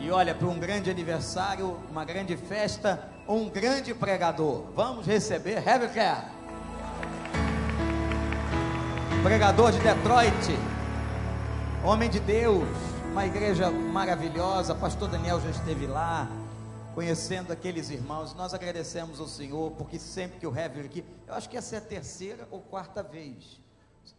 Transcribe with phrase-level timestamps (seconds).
[0.00, 4.62] E olha, para um grande aniversário, uma grande festa, um grande pregador.
[4.74, 6.26] Vamos receber Heavy Care.
[9.24, 10.56] Pregador de Detroit,
[11.84, 12.68] homem de Deus,
[13.10, 14.72] uma igreja maravilhosa.
[14.72, 16.28] Pastor Daniel já esteve lá,
[16.94, 18.32] conhecendo aqueles irmãos.
[18.34, 21.78] Nós agradecemos ao Senhor, porque sempre que o Heavy aqui, eu acho que essa é
[21.78, 23.60] a terceira ou quarta vez.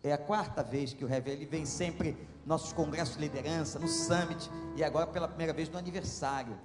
[0.03, 3.87] É a quarta vez que o Heavy ele vem sempre nossos congressos de liderança, no
[3.87, 6.57] Summit e agora pela primeira vez no aniversário.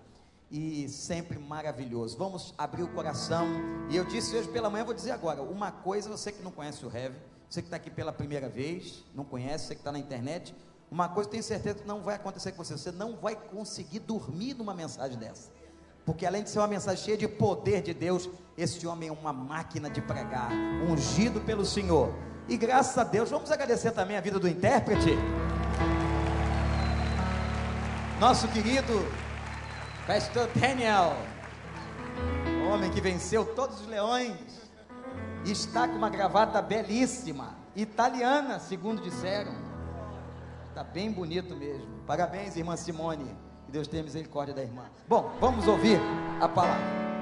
[0.51, 2.17] E sempre maravilhoso.
[2.17, 3.47] Vamos abrir o coração.
[3.91, 6.85] E eu disse hoje pela manhã, vou dizer agora: uma coisa, você que não conhece
[6.87, 7.17] o Heavy,
[7.49, 10.55] você que está aqui pela primeira vez, não conhece, você que está na internet,
[10.91, 14.55] uma coisa tenho certeza que não vai acontecer com você, você não vai conseguir dormir
[14.55, 15.51] numa mensagem dessa.
[16.05, 19.33] Porque além de ser uma mensagem cheia de poder de Deus, esse homem é uma
[19.33, 20.51] máquina de pregar,
[20.89, 22.15] ungido pelo Senhor.
[22.49, 25.17] E graças a Deus, vamos agradecer também a vida do intérprete.
[28.21, 29.07] Nosso querido
[30.07, 31.17] Pastor Daniel,
[32.71, 34.37] homem que venceu todos os leões,
[35.45, 39.53] está com uma gravata belíssima, italiana, segundo disseram.
[40.69, 41.87] Está bem bonito mesmo.
[42.07, 43.37] Parabéns, irmã Simone.
[43.65, 44.85] Que Deus tenha misericórdia da irmã.
[45.09, 45.99] Bom, vamos ouvir
[46.41, 47.14] a palavra.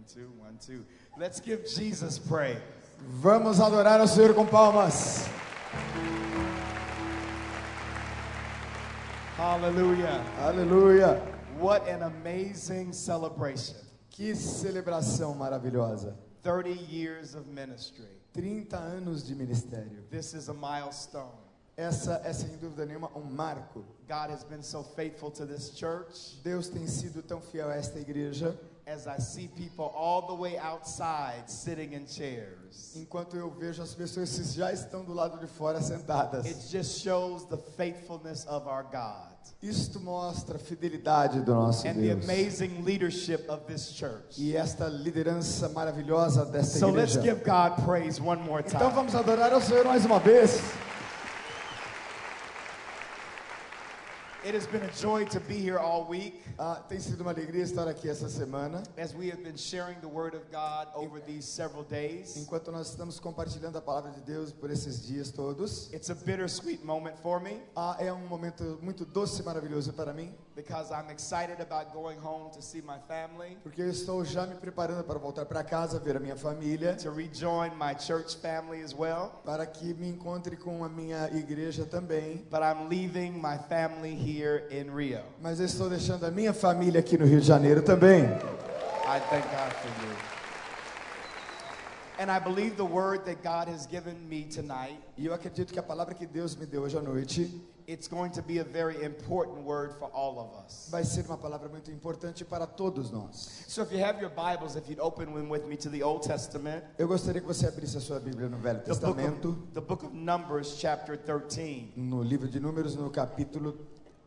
[0.00, 0.86] One, two, one, two.
[1.18, 2.56] Let's give Jesus praise.
[3.20, 5.28] Vamos adorar ao Senhor com palmas.
[9.36, 10.24] Hallelujah.
[10.38, 11.20] Aleluia.
[11.58, 13.76] What an amazing celebration.
[14.08, 16.16] Que celebração maravilhosa.
[16.42, 18.08] 30 years of ministry.
[18.32, 20.02] 30 anos de ministério.
[20.10, 21.36] This is a milestone.
[21.76, 23.84] Essa é sem dúvida nenhuma um marco.
[24.08, 27.98] God has been so faithful to this church Deus tem sido tão fiel a esta
[27.98, 28.58] igreja.
[28.90, 32.94] As I see people all the way outside sitting in chairs.
[32.96, 36.44] Enquanto eu vejo as pessoas que já estão do lado de fora sentadas.
[36.44, 39.30] It just shows the faithfulness of our God
[39.62, 42.24] Isto mostra a fidelidade do nosso and the Deus.
[42.24, 44.38] amazing leadership of this church.
[44.38, 47.34] E esta liderança maravilhosa desta So let's igreja.
[47.36, 48.92] give God praise one more Então time.
[48.94, 50.60] vamos adorar ao Senhor mais uma vez.
[54.50, 56.42] It has been a joy to be here all week.
[56.58, 58.82] Ah, tem sido uma alegria estar aqui essa semana.
[58.98, 62.36] as we have been sharing the word of God over these several days.
[62.36, 66.84] Enquanto nós estamos compartilhando a palavra de Deus por esses dias todos, It's a bittersweet
[66.84, 67.62] moment for me.
[67.76, 72.18] Ah, é um momento muito doce e maravilhoso para mim, because I'm excited about going
[72.18, 75.98] home to see my family, porque eu estou já me preparando para voltar para casa,
[75.98, 79.40] ver a minha família, to rejoin my church family as well.
[79.44, 82.44] para que me encontre com a minha igreja também.
[82.50, 85.22] But I'm leaving my family here in Rio.
[85.40, 88.24] Mas eu estou deixando a minha família aqui no Rio de Janeiro também.
[88.24, 90.39] I thank God for you.
[92.20, 95.78] And I believe the word that God has given me tonight, E eu acredito que
[95.78, 97.50] a palavra que Deus me deu hoje à noite
[97.88, 100.88] it's going to be a very important word for all of us.
[100.90, 103.64] vai ser uma palavra muito importante para todos nós.
[103.66, 106.22] So if you have your Bibles, if you'd open them with me to the Old
[106.28, 109.72] Testament, Eu gostaria que você abrisse a sua Bíblia no Velho the book Testamento, of,
[109.72, 113.74] the book of Numbers, chapter 13, no livro de Números, no capítulo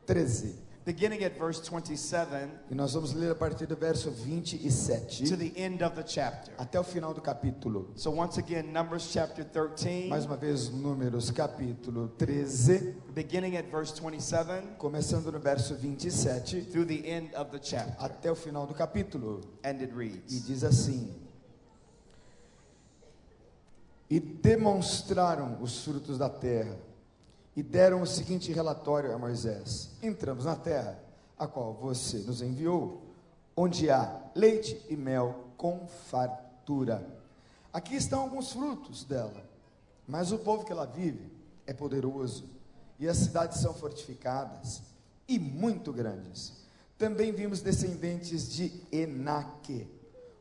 [0.08, 0.73] 13.
[0.86, 5.52] Beginning at verse 27 E nós vamos ler a partir do verso 27 to the
[5.56, 6.54] end of the chapter.
[6.58, 7.92] até o final do capítulo.
[7.96, 13.94] So once again, Numbers chapter 13, Mais uma vez, Números capítulo 13, beginning at verse
[13.94, 17.96] 27 começando no verso 27 through the end of the chapter.
[18.00, 19.42] até o final do capítulo.
[19.64, 21.14] And it E reads, diz assim:
[24.10, 26.78] E demonstraram os frutos da terra,
[27.56, 31.00] e deram o seguinte relatório a Moisés: Entramos na terra,
[31.38, 33.02] a qual você nos enviou,
[33.56, 37.08] onde há leite e mel com fartura.
[37.72, 39.44] Aqui estão alguns frutos dela,
[40.08, 41.32] mas o povo que ela vive
[41.66, 42.50] é poderoso,
[43.00, 44.82] e as cidades são fortificadas
[45.28, 46.64] e muito grandes.
[46.98, 49.88] Também vimos descendentes de Enaque.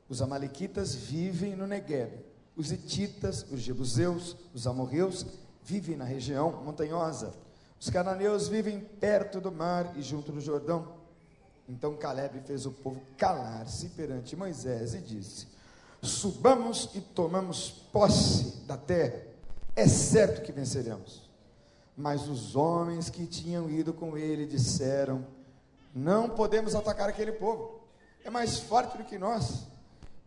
[0.08, 2.20] Os amalequitas vivem no Negueb.
[2.54, 5.26] Os hititas, os jebuseus, os amorreus
[5.64, 7.32] vivem na região montanhosa.
[7.80, 11.00] Os cananeus vivem perto do mar e junto do Jordão.
[11.68, 15.48] Então Caleb fez o povo calar-se perante Moisés e disse:
[16.00, 19.22] Subamos e tomamos posse da terra.
[19.74, 21.30] É certo que venceremos.
[21.96, 25.26] Mas os homens que tinham ido com ele disseram:
[25.94, 27.80] Não podemos atacar aquele povo.
[28.24, 29.66] É mais forte do que nós.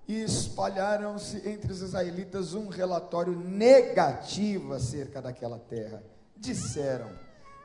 [0.07, 6.03] E espalharam-se entre os israelitas um relatório negativo acerca daquela terra.
[6.37, 7.09] Disseram: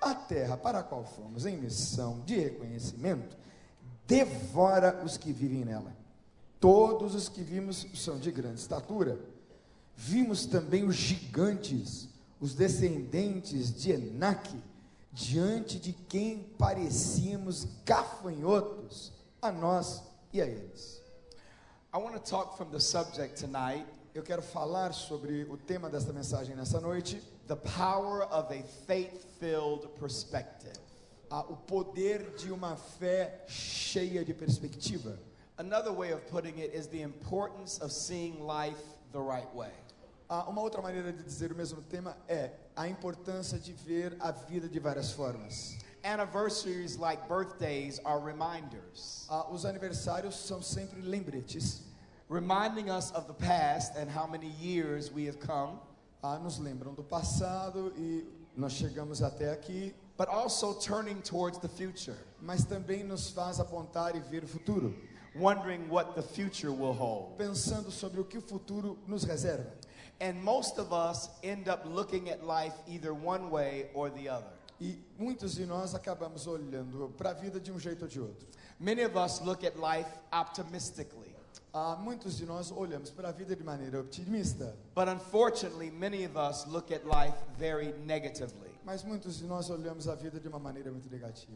[0.00, 3.36] A terra para a qual fomos em missão de reconhecimento
[4.10, 5.94] devora os que vivem nela.
[6.58, 9.20] Todos os que vimos são de grande estatura.
[9.94, 12.08] Vimos também os gigantes,
[12.40, 14.60] os descendentes de Enaque,
[15.12, 20.02] diante de quem parecíamos gafanhotos, a nós
[20.32, 20.99] e a eles.
[21.92, 26.12] I want to talk from the subject tonight Eu quero falar sobre o tema desta
[26.12, 30.76] mensagem nessa noite, the power of a faith filled perspective.
[31.30, 35.16] ah, o poder de uma fé cheia de perspectiva.
[35.58, 38.82] Another way of putting it is the importance of seeing life
[39.12, 39.70] the right way.
[40.28, 44.32] Ah, uma outra maneira de dizer o mesmo tema é a importância de ver a
[44.32, 45.76] vida de várias formas.
[46.04, 51.82] Anniversaries like birthdays are reminders, Ah, os aniversários são sempre lembretes,
[52.28, 55.78] reminding us of the past and how many years we have come,
[56.22, 58.24] ah, nos lembram do passado e
[58.56, 64.16] nós chegamos até aqui, but also turning towards the future, mas também nos faz apontar
[64.16, 64.94] e ver o futuro,
[65.36, 67.36] wondering what the future will hold.
[67.36, 69.70] pensando sobre o que o futuro nos reserva.
[70.22, 74.52] And most of us end up looking at life either one way or the other.
[74.80, 78.46] E muitos de nós acabamos olhando para a vida de um jeito ou de outro.
[78.78, 81.30] Many of us look at life optimistically,
[81.72, 86.36] Ah, muitos de nós olhamos para a vida de maneira otimista, but unfortunately, many of
[86.36, 88.70] us look at life very negatively.
[88.84, 91.52] mas muitos de nós olhamos a vida de uma maneira muito negativa.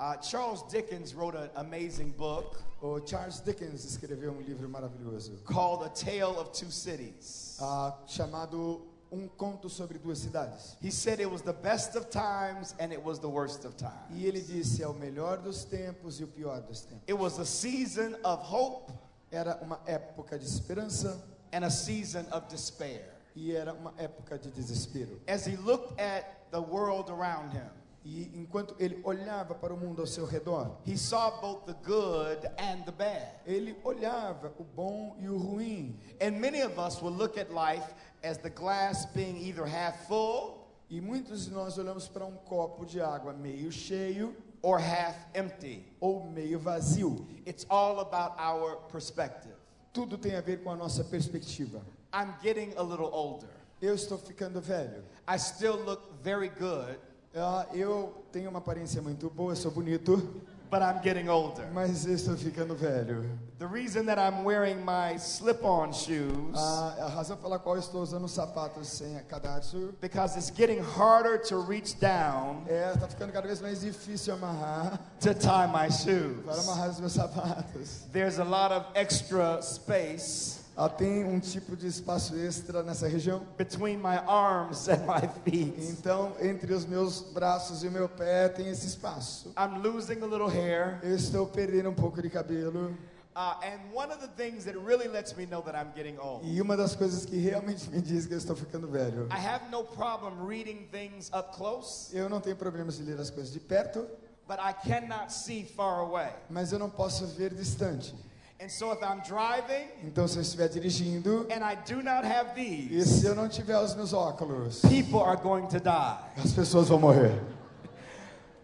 [0.00, 5.84] Uh, Charles Dickens wrote an amazing book O Charles Dickens escreveu um livro maravilhoso called
[5.84, 7.58] A Tale of Two Cities.
[7.60, 8.80] ah, chamado
[9.12, 10.76] Um Conto sobre Duas Cidades.
[10.82, 14.10] He said it was the best of times and it was the worst of times.
[14.10, 17.04] E ele disse: é o melhor dos tempos e o pior dos tempos.
[17.06, 18.90] It was a season of hope
[19.30, 21.22] Era uma época de esperança
[21.52, 23.04] and a season of despair.
[23.34, 25.20] e era uma época de desespero.
[25.26, 27.68] As he looked at the world around him,
[28.04, 32.44] E enquanto ele olhava para o mundo ao seu redor, he saw both the good
[32.58, 33.28] and the bad.
[33.46, 35.96] ele olhava o bom e o ruim.
[36.20, 37.86] And many of us will look at life
[38.22, 40.60] as the glass being either half full
[40.90, 45.84] E muitos de nós olhamos para um copo de água meio cheio or half empty.
[46.00, 47.26] ou meio vazio.
[47.46, 49.54] It's all about our perspective.
[49.92, 51.80] Tudo tem a ver com a nossa perspectiva.
[52.12, 53.48] I'm getting a little older.
[53.80, 55.02] Eu estou ficando velho.
[55.26, 56.98] I still look very good,
[57.34, 60.42] Ah, eu tenho uma aparência muito boa, sou bonito,
[60.72, 61.66] but I'm getting older.
[61.74, 63.24] mas estou ficando velho.
[63.58, 68.26] The reason that I'm wearing my slip-on shoes Ah, a razão pela qual estou usando
[68.26, 73.60] sapatos sem cadarço because it's getting harder to reach down é está ficando cada vez
[73.60, 76.68] mais difícil amarrar to tie my para shoes.
[76.68, 78.06] amarrar os meus sapatos.
[78.10, 83.46] There's a lot of extra space Ah, tem um tipo de espaço extra nessa região.
[83.58, 85.74] between my arms and my feet.
[85.90, 89.52] Então, entre os meus braços e o meu pé tem esse espaço.
[89.58, 90.98] I'm losing a little hair.
[91.02, 92.96] Eu estou perdendo um pouco de cabelo.
[93.34, 96.60] And one of the things that really lets me know that I'm getting old, E
[96.60, 99.26] uma das coisas que realmente me diz que eu estou ficando velho.
[99.30, 103.30] I have no problem reading things up close, Eu não tenho problemas de ler as
[103.30, 104.06] coisas de perto,
[104.46, 106.30] but I cannot see far away.
[106.50, 108.14] mas eu não posso ver distante.
[108.62, 112.52] And so if I'm driving Então, se eu estiver dirigindo and I do not have
[112.56, 116.40] e these, se eu não tiver os meus óculos, people are going to die.
[116.40, 117.42] as pessoas vão morrer.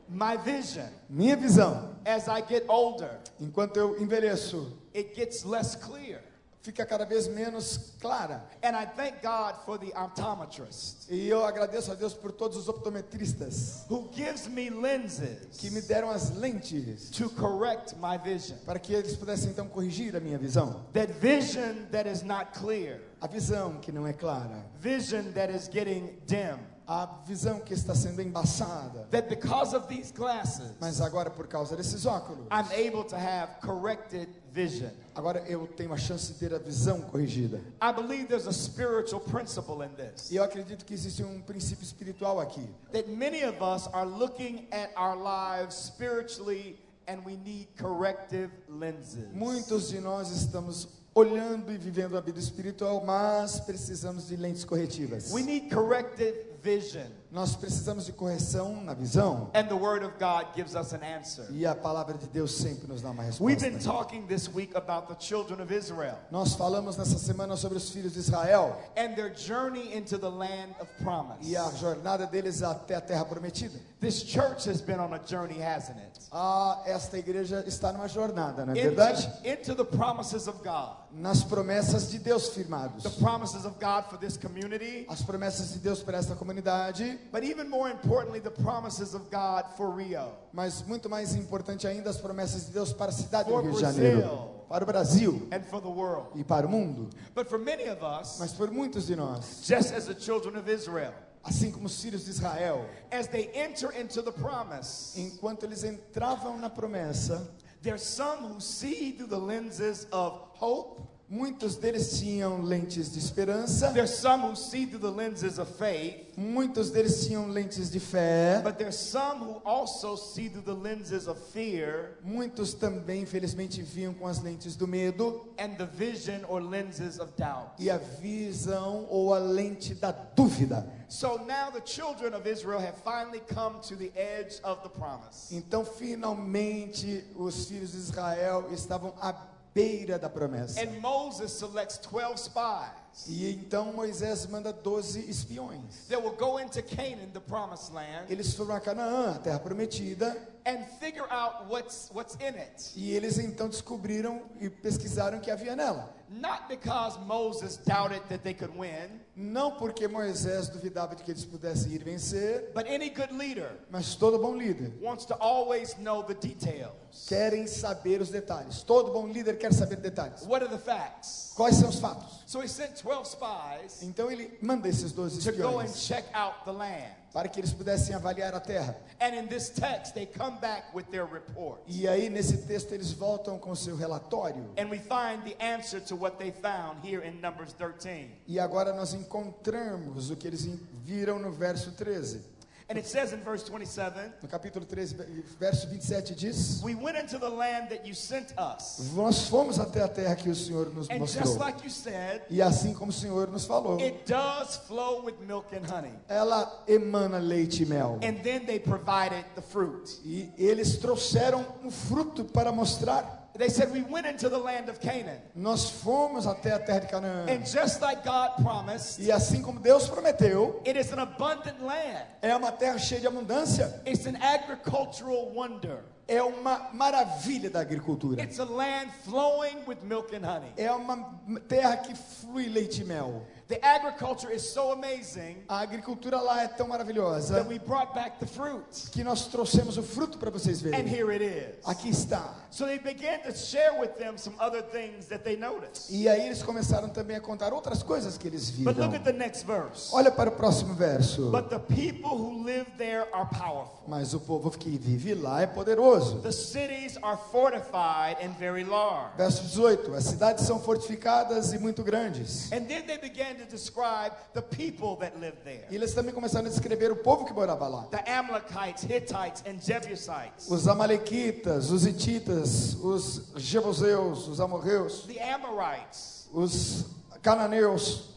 [0.09, 6.21] My vision, Minha visão, as I get older, enquanto eu envelheço, it gets less clear.
[6.69, 8.45] Fica cada vez menos clara.
[8.63, 12.69] And I thank God for the optometrist E eu agradeço a Deus por todos os
[12.69, 18.59] optometristas who gives me lenses que me deram as lentes to correct my vision.
[18.67, 20.85] para que eles pudessem então corrigir a minha visão.
[20.93, 25.69] That vision that is not clear, A visão que não é clara, vision that is
[25.73, 26.59] getting dim.
[26.89, 29.07] A visão que está sendo embaçada.
[29.11, 33.61] That because of these glasses, Mas agora por causa desses óculos, I'm able to have
[33.61, 34.89] corrected vision.
[35.15, 37.61] agora eu tenho a chance de ter a visão corrigida.
[37.83, 40.31] I believe there's a spiritual principle in this.
[40.31, 42.67] E eu acredito que existe um princípio espiritual aqui.
[42.93, 49.31] That many of us are looking at our lives spiritually and we need corrective lenses.
[49.35, 55.33] Muitos de nós estamos olhando e vivendo a vida espiritual, mas precisamos de lentes corretivas.
[55.33, 57.18] We need corrected vision.
[57.31, 59.51] Nós precisamos de correção na visão.
[59.55, 61.47] And the Word of God gives us an answer.
[61.51, 63.85] E a palavra de Deus sempre nos dá uma We've been resposta.
[63.91, 68.15] talking this week about the children of Israel Nós falamos nessa semana sobre os filhos
[68.15, 71.47] de Israel and their journey into the land of promise.
[71.47, 73.79] e a jornada deles até a terra prometida.
[74.01, 76.21] This church has been on a journey, hasn't it?
[76.33, 79.27] Ah, esta igreja está numa jornada, não é verdade?
[79.45, 80.97] Into, into the promises of God.
[81.11, 83.03] Nas promessas de Deus firmados.
[83.03, 87.45] The promises of God for this community, As promessas de Deus para esta comunidade, but
[87.45, 92.19] even more importantly, the promises of God for Rio, mas muito mais importante ainda as
[92.19, 95.81] promessas de Deus para a cidade do Rio de Janeiro, para o Brasil and for
[95.81, 96.29] the world.
[96.35, 97.09] e para o mundo.
[97.35, 100.69] But for many of us, Mas por muitos de nós, just as the children of
[100.71, 105.85] Israel, assim como os filhos de Israel, as they enter into the promise, enquanto eles
[105.85, 107.49] entravam na promessa,
[107.83, 111.03] there's some who see through the lenses of hope.
[111.31, 116.27] Muitos deles tinham lentes de esperança, There's some who see through the lenses of faith.
[116.37, 121.27] muitos deles tinham lentes de fé, But there's some who also see through the lenses
[121.29, 126.61] of fear muitos também, infelizmente, viam com as lentes do medo and the vision or
[126.63, 127.73] lenses of doubt.
[127.79, 130.87] e a visão ou a lente da dúvida.
[131.11, 135.51] So now the children of Israel have finally come to the edge of the promise.
[135.55, 139.33] Então, finalmente, os filhos de Israel estavam à
[139.75, 140.81] beira da promessa.
[140.81, 146.07] And Moses selects 12 spies E então Moisés manda 12 espiões.
[146.09, 150.37] that will go into Canaan, the promised land, Eles foram a Canaã, a terra prometida,
[150.67, 152.93] and figure out what's, what's in it.
[152.97, 156.15] e eles então descobriram e pesquisaram o que havia nela.
[156.31, 161.45] Not because Moses doubted that they could win, Não porque Moisés duvidava de que eles
[161.45, 166.23] pudessem ir vencer, but any good leader mas todo bom líder wants to always know
[166.23, 166.93] the details.
[167.27, 168.83] querem saber os detalhes.
[168.83, 170.43] Todo bom líder quer saber detalhes.
[170.47, 171.48] What are the facts?
[171.59, 172.45] Quais são os fatos?
[172.47, 176.25] So he sent 12 spies Então ele manda esses 12 to go and espiões check
[176.33, 177.13] out the land.
[177.33, 178.97] para que eles pudessem avaliar a terra.
[179.21, 181.81] And in this text, they come back with their report.
[181.89, 184.65] E aí nesse texto eles voltam com seu relatório.
[184.79, 188.31] And we find the answer to what they found here in Numbers 13.
[188.47, 190.65] E agora nós encontramos o que eles
[191.05, 192.41] viram no verso 13.
[192.91, 195.15] And it says in verse 27 No capítulo 13,
[195.61, 199.13] verso 27 diz: We went into the land that you sent us.
[199.15, 201.59] Nós fomos até a terra que o Senhor nos And just mostrou.
[201.59, 205.67] like you said, E assim como o Senhor nos falou, it does flow with milk
[205.77, 206.15] and honey.
[206.31, 208.19] ela emana leite e mel.
[208.23, 210.19] And then they provided the fruit.
[210.25, 213.38] E eles trouxeram um fruto para mostrar.
[213.59, 215.41] They said, We went into the land of Canaan.
[215.57, 217.49] Nós fomos até a terra de Canaã.
[217.51, 222.25] And just like God promised, E assim como Deus prometeu, it is an abundant land.
[222.41, 224.01] é uma terra cheia de abundância.
[224.07, 226.05] It's an agricultural wonder.
[226.29, 228.43] É uma maravilha da agricultura.
[228.43, 230.71] It's a land flowing with milk and honey.
[230.77, 233.43] É uma terra que flui leite e mel.
[233.69, 238.39] The agriculture is so amazing A agricultura lá é tão maravilhosa that we brought back
[238.41, 239.11] the fruit.
[239.13, 241.07] que nós trouxemos o fruto para vocês And verem.
[241.07, 241.77] here it is.
[241.87, 242.55] Aqui está.
[242.71, 246.11] So they began to share with them some other things that they noticed.
[246.11, 249.07] E aí eles começaram também a contar outras coisas que eles But viram.
[249.09, 250.11] look at the next verse.
[250.15, 251.51] Olha para o próximo verso.
[251.51, 253.99] But the people who live there are powerful.
[254.07, 256.18] Mas o povo que vive lá é poderoso.
[256.43, 259.37] The cities are fortified and very large.
[259.37, 262.71] Verso 18: As cidades são fortificadas e muito grandes.
[262.73, 265.87] And then they began to describe the people that lived there.
[265.91, 268.03] E eles também começaram a descrever o povo que morava lá.
[268.11, 270.69] The Amalekites, Hittites, and Jebusites.
[270.69, 277.05] Os amalequitas, os hititas, os jebuseus, os amorreus, The Amorites os
[277.43, 278.31] cananeus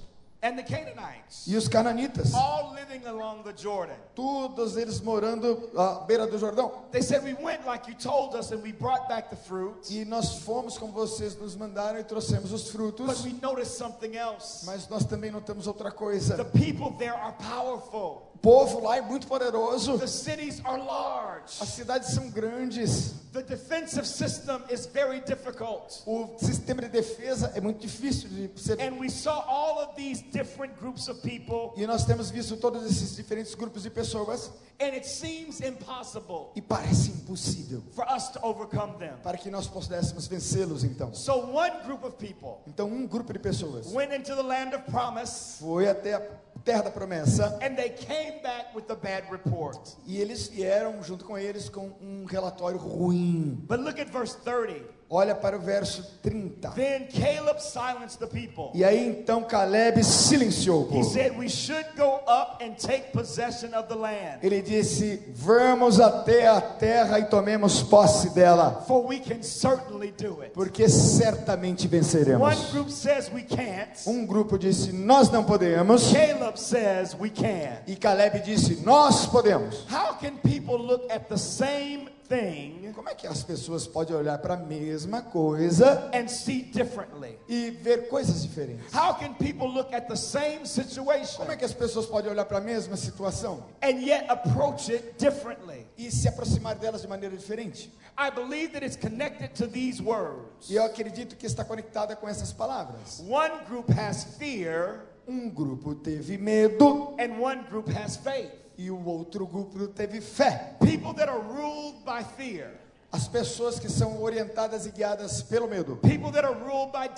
[0.44, 1.46] and the Canaanites.
[1.48, 2.34] e os cananitas.
[2.34, 3.96] All living along the Jordan.
[4.16, 6.72] Todos eles morando à beira do Jordão.
[6.92, 9.90] They said, We went like you told us, and we brought back the fruit.
[9.92, 13.24] E nós fomos como vocês nos mandaram e trouxemos os But frutos.
[13.24, 14.66] we noticed something else.
[14.66, 16.44] Mas nós também notamos outra The coisa.
[16.46, 18.31] people there are powerful.
[18.42, 20.00] Povo lá é muito poderoso.
[20.00, 21.62] The cities are large.
[21.62, 23.14] As cidades são grandes.
[23.34, 26.02] The defensive system is very difficult.
[26.08, 28.82] O sistema de defesa é muito difícil de ser.
[28.82, 32.84] And we saw all of these different groups of people, E nós temos visto todos
[32.84, 34.50] esses diferentes grupos de pessoas.
[34.82, 39.14] and it seems impossible E parece impossível for us to overcome them.
[39.22, 41.14] para que nós pudéssemos vencê-los então.
[41.14, 44.84] So one group of people Então um grupo de pessoas went into the land of
[44.90, 46.22] promise, foi até a
[46.64, 49.78] terra da promessa and they came back with a bad report.
[50.06, 53.64] e eles vieram junto com eles com um relatório ruim.
[53.68, 55.01] But look at verse 30.
[55.14, 56.70] Olha para o verso 30.
[56.70, 58.72] Then Caleb silenced the people.
[58.74, 61.10] E aí então Caleb silenciou o He povo.
[61.12, 66.48] said, We should go up and take possession of the land, Ele disse: Vamos até
[66.48, 70.54] a terra e tomemos posse dela, for we can certainly do it.
[70.54, 72.42] porque certamente venceremos.
[72.42, 76.10] One group says we can't, Um grupo disse: Nós não podemos.
[76.12, 77.80] Caleb says we can.
[77.86, 79.86] E Caleb disse: Nós podemos.
[79.92, 84.38] How can people look at the same thing Como é que as pessoas podem olhar
[84.38, 87.38] para a mesma coisa and see differently?
[87.48, 88.94] e ver coisas diferentes?
[88.94, 92.46] How can people look at the same situation Como é que as pessoas podem olhar
[92.46, 95.88] para a mesma situação and yet approach it differently?
[95.98, 97.92] e se aproximar delas de maneira diferente?
[98.18, 100.70] I believe that it's connected to these words.
[100.70, 103.20] E eu acredito que está conectada com essas palavras.
[103.28, 108.52] One group has fear Um grupo teve medo and one group has faith.
[108.86, 110.76] E o outro grupo teve fé.
[110.80, 112.82] People that are ruled by fear
[113.14, 115.98] As pessoas que são orientadas e guiadas pelo medo.
[115.98, 117.10] People that are ruled by.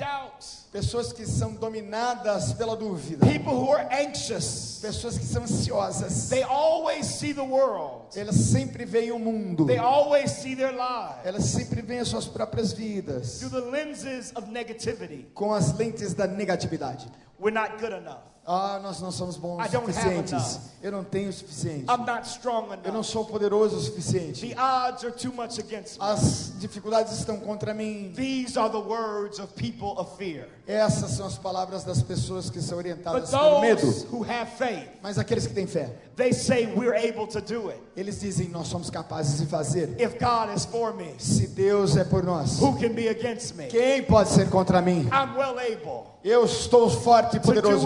[0.72, 3.28] Pessoas que são dominadas pela dúvida.
[3.28, 4.80] People who are anxious.
[4.82, 6.30] Pessoas que são ansiosas.
[6.30, 8.18] They always see the world.
[8.18, 9.68] Elas sempre veem o mundo.
[9.68, 14.32] They always see their lives Elas sempre veem as suas próprias vidas through the lenses
[14.36, 15.28] of negativity.
[15.36, 17.08] com as lentes da negatividade.
[17.44, 18.22] We're not good enough.
[18.46, 20.60] Ah, nós não somos bons o suficientes.
[20.82, 21.86] Eu não tenho o suficiente.
[21.90, 24.48] I'm not strong Eu não sou poderoso o suficiente.
[24.54, 26.06] The odds are too much against me.
[26.06, 28.12] As dificuldades estão contra mim.
[28.14, 30.50] These are the words of people of fear.
[30.68, 33.88] Essas são as palavras das pessoas que são orientadas pelo medo.
[34.12, 37.82] who have faith, Mas aqueles que têm fé, they say we're able to do it.
[37.96, 39.96] eles dizem: Nós somos capazes de fazer.
[40.02, 43.68] If God is for me, Se Deus é por nós, who can be against me?
[43.68, 45.10] quem pode ser contra mim?
[45.14, 47.86] I'm well able Eu estou forte e poderoso.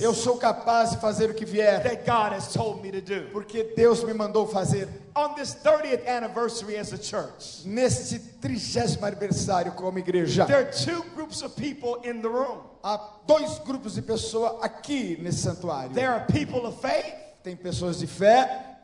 [0.00, 1.82] Eu sou capaz de fazer o que vier,
[3.32, 4.88] porque Deus me mandou fazer.
[5.16, 10.44] On this 30th anniversary as a church, Neste trigésimo aniversário como igreja,
[12.82, 12.96] há
[13.26, 15.92] dois grupos de pessoas aqui nesse santuário.
[17.42, 18.78] Tem pessoas de fé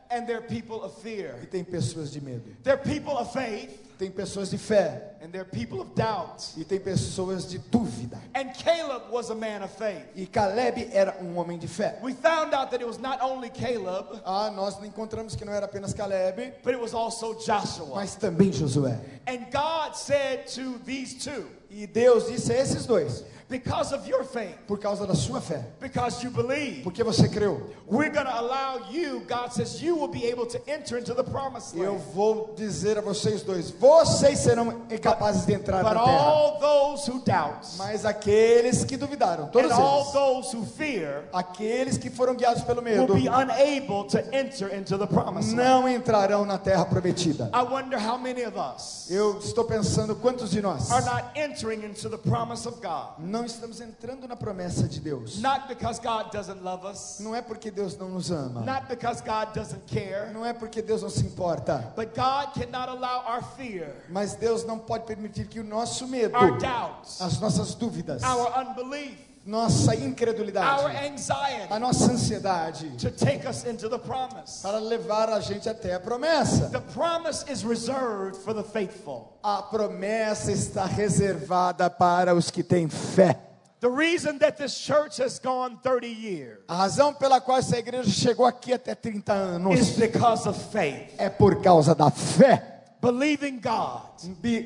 [1.41, 2.55] e tem pessoas de medo.
[2.63, 6.41] There are people of faith Tem pessoas de fé and there are people of doubt.
[6.57, 8.17] e tem pessoas de dúvida.
[8.33, 10.03] And Caleb was a man of faith.
[10.15, 11.99] E Caleb era um homem de fé.
[12.01, 15.67] We found out that it was not only Caleb, Ah, nós encontramos que não era
[15.67, 17.93] apenas Caleb, but it was also Joshua.
[17.93, 18.99] mas também Josué.
[19.27, 24.23] And God said to these two, E Deus disse a esses dois: because of your
[24.23, 28.39] faith, por causa da sua fé, because you believe, porque você creu, we're going to
[28.39, 32.03] allow you, God says, you will be able to enter into the promised eu land.
[32.13, 36.17] vou dizer a vocês dois: vocês serão incapazes de entrar But na terra.
[36.17, 41.25] all those who doubt, Mas aqueles que duvidaram, todos and all eles, those who fear,
[41.33, 45.69] aqueles que foram guiados pelo will medo, be unable to enter into the promised land.
[45.69, 47.49] não entrarão na terra prometida.
[47.53, 51.83] I wonder how many of us Eu estou pensando quantos de nós are not entering
[51.83, 53.19] into the promise of God.
[53.19, 55.39] não estamos entrando na promessa de Deus.
[55.39, 59.21] Not because God doesn't love us, Não é porque Deus não nos ama, not because
[59.21, 63.43] God doesn't care, não é porque Deus não se importa, but God cannot allow our
[63.55, 68.51] fear, mas Deus não pode permitir que o nosso medo, doubts, as nossas dúvidas, our
[68.59, 74.61] unbelief, nossa our incredulidade, anxiety a nossa ansiedade to take us into the promise.
[74.61, 76.69] para levar a gente até a promessa.
[76.69, 79.37] The promise is reserved for the faithful.
[79.43, 83.39] A promessa está reservada para os que têm fé.
[83.79, 88.11] The reason that this church has gone 30 years A razão pela qual essa igreja
[88.11, 91.15] chegou aqui até 30 is anos because of faith.
[91.17, 92.70] é por causa da fé.
[93.01, 94.01] Believing God,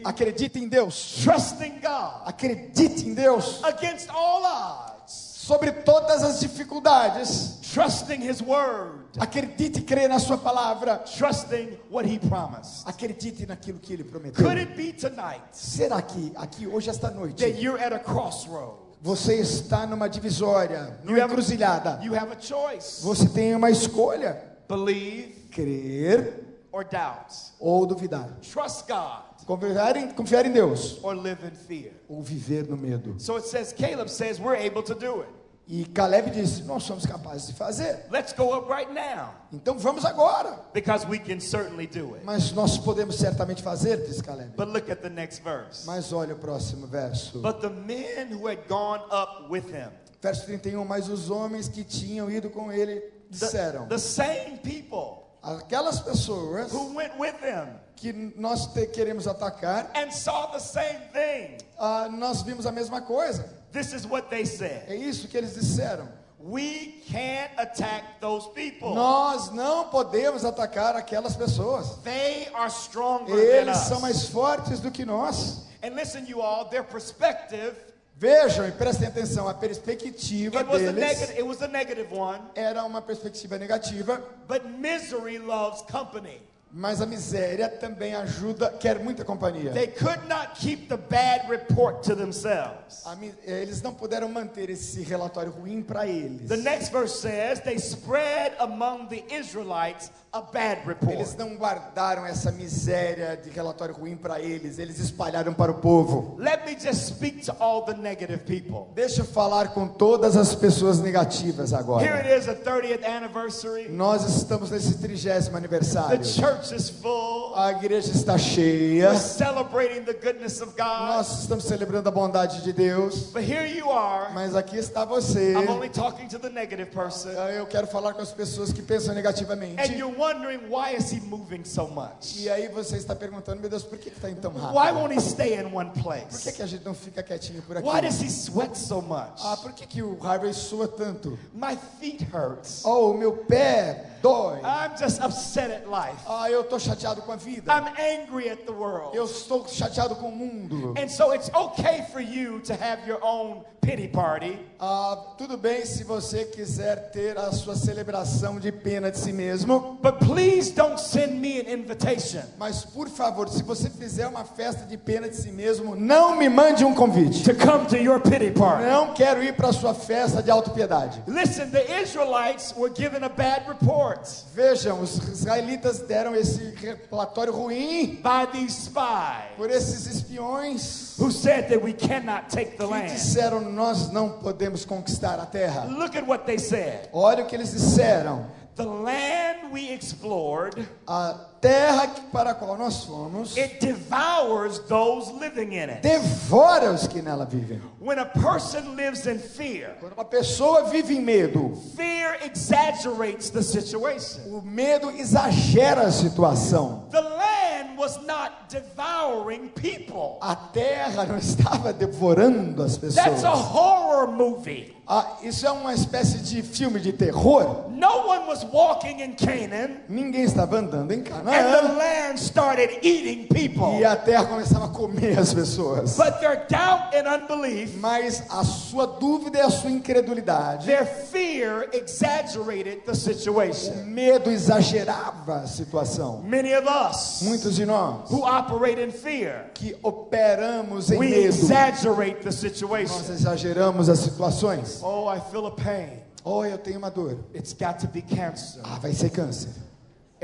[0.04, 1.22] Acredite em Deus.
[1.24, 3.62] trusting God Acredite em Deus.
[3.64, 5.14] against all odds,
[5.46, 7.60] Sobre todas as dificuldades.
[7.74, 10.98] trusting His word, Acredite e creia na sua palavra.
[11.18, 12.86] trusting what He promised.
[12.88, 14.44] Acredite naquilo que ele prometeu.
[14.44, 18.84] Could it be tonight Será que aqui hoje esta noite that you're at a crossroad?
[19.02, 22.00] você está numa divisória, You numa have, encruzilhada?
[22.04, 28.30] you have a choice Você tem uma escolha: believe crer or doubt, ou duvidar.
[28.42, 31.94] trust God Confiar em, confiar em Deus or live in fear.
[32.10, 33.16] ou viver no medo.
[33.20, 35.30] So it says, Caleb says, we're able to do it.
[35.68, 38.06] E Caleb disse: Nós somos capazes de fazer.
[38.12, 40.60] Let's go up right now Então vamos agora.
[40.74, 42.24] because we can certainly do it.
[42.26, 44.52] Mas nós podemos certamente fazer, diz Caleb.
[44.56, 45.86] But look at the next verse.
[45.88, 47.40] Mas olha o próximo verso.
[47.42, 49.90] But the men who had gone up with him,
[50.22, 50.86] Verso 31.
[50.86, 56.72] Mas os homens que tinham ido com ele the, disseram: the same people Aquelas pessoas
[56.72, 62.08] who went with him que nós te- queremos atacar, and saw the same thing, ah,
[62.12, 63.46] nós vimos a mesma coisa.
[63.72, 64.88] this is what they said.
[64.90, 66.08] É isso que eles disseram.
[66.40, 68.94] We can't attack those people.
[68.94, 71.98] Nós não podemos atacar aquelas pessoas.
[72.04, 73.88] They are stronger than Eles us.
[73.88, 75.64] são mais fortes do que nós.
[75.84, 77.76] And listen, you all, their perspective,
[78.18, 82.16] Vejam e prestem atenção, a perspectiva it was, a deles negative, it was a negative
[82.16, 86.40] one, era uma perspectiva negativa, but misery loves company.
[86.78, 89.72] mas a miséria também ajuda, quer muita companhia.
[89.72, 93.06] They could not keep the bad report to themselves.
[93.06, 96.50] A eles não puderam manter esse relatório ruim para eles.
[96.50, 101.14] The next verse says, they spread among the Israelites a bad report.
[101.14, 106.36] Eles não guardaram essa miséria de relatório ruim para eles, eles espalharam para o povo.
[106.38, 108.88] Let me just speak to all the negative people.
[108.94, 112.06] Deixa eu falar com todas as pessoas negativas Here agora.
[112.20, 113.88] it is, a 30th anniversary.
[113.90, 116.26] Nós estamos nesse trigésimo The aniversário.
[116.26, 117.54] church is full.
[117.56, 119.12] A igreja está cheia.
[119.12, 121.16] We're celebrating the goodness of God.
[121.16, 123.32] Nós estamos celebrando a bondade de Deus.
[123.32, 124.34] But here you are.
[124.34, 125.54] Mas aqui está você.
[125.54, 127.30] I'm only talking to the negative person.
[127.30, 129.82] Eu quero falar com as pessoas que pensam And negativamente.
[130.26, 132.36] Wondering why is he moving so much?
[132.38, 134.60] E aí você está perguntando, meu Deus, por que está indo tão Why
[134.90, 134.96] rápido?
[135.00, 136.52] won't he stay in one Por que, place?
[136.52, 137.88] que a gente não fica quietinho por aqui?
[137.88, 139.40] Why does he sweat so much?
[139.44, 141.38] Ah, por que, que o Harvey sua tanto?
[141.54, 142.84] My feet hurts.
[142.86, 144.60] Oh, meu pé dói.
[144.64, 146.20] I'm just upset at life.
[146.28, 147.72] Ah, eu estou chateado com a vida.
[147.72, 149.16] I'm angry at the world.
[149.16, 150.94] Eu estou chateado com o mundo.
[150.98, 155.86] And so it's okay for you to have your own pity party, Ah, tudo bem
[155.86, 159.98] se você quiser ter a sua celebração de pena de si mesmo.
[160.02, 162.42] but please don't send me an invitation.
[162.58, 166.50] Mas, por favor, se você fizer uma festa de pena de si mesmo, não me
[166.50, 167.44] mande um convite.
[167.44, 168.84] to come to your pity party.
[168.86, 171.22] Não quero ir para a sua festa de autopiedade.
[171.28, 176.74] Listen, the Israelites were given a bad report Vejam, os israelitas deram esse
[177.10, 182.86] relatório ruim by these spies por esses espiões who said that we cannot take the
[182.86, 183.08] que land.
[183.12, 185.86] disseram nós não podemos conquistar a terra.
[185.86, 187.10] Look at what they said.
[187.14, 188.48] Olha o que eles disseram.
[188.76, 195.74] The land we explored, A terra para a qual nós fomos it devours those living
[195.76, 196.02] in it.
[196.02, 197.82] devora os que nela vivem.
[198.00, 203.62] When a person lives in fear, Quando uma pessoa vive em medo, fear exaggerates the
[203.64, 204.42] situation.
[204.50, 207.06] o medo exagera a situação.
[207.12, 210.38] The land was not devouring people.
[210.42, 213.60] A terra não estava devorando as That's a pessoas.
[213.74, 214.94] horror movie.
[215.08, 217.90] Ah, isso é uma espécie de filme de terror.
[217.92, 224.00] No one was walking in Canaan, Ninguém estava andando em Canaã land started eating people.
[224.00, 226.16] e a terra começava a comer as pessoas.
[226.18, 231.88] But their doubt and unbelief, Mas a sua dúvida e a sua incredulidade, their fear
[231.94, 234.06] exaggerated the o situation.
[234.06, 236.42] medo exagerava a situação.
[236.44, 241.48] Many of us Muitos de nós who operate in fear, que operamos em we medo,
[241.48, 242.50] exaggerate the
[242.86, 245.00] nós exageramos as situações.
[245.02, 246.24] Oh, I feel a pain.
[246.44, 247.38] Oh, eu tenho uma dor.
[247.56, 248.80] It's got to be cancer.
[248.84, 249.70] Ah, vai ser câncer.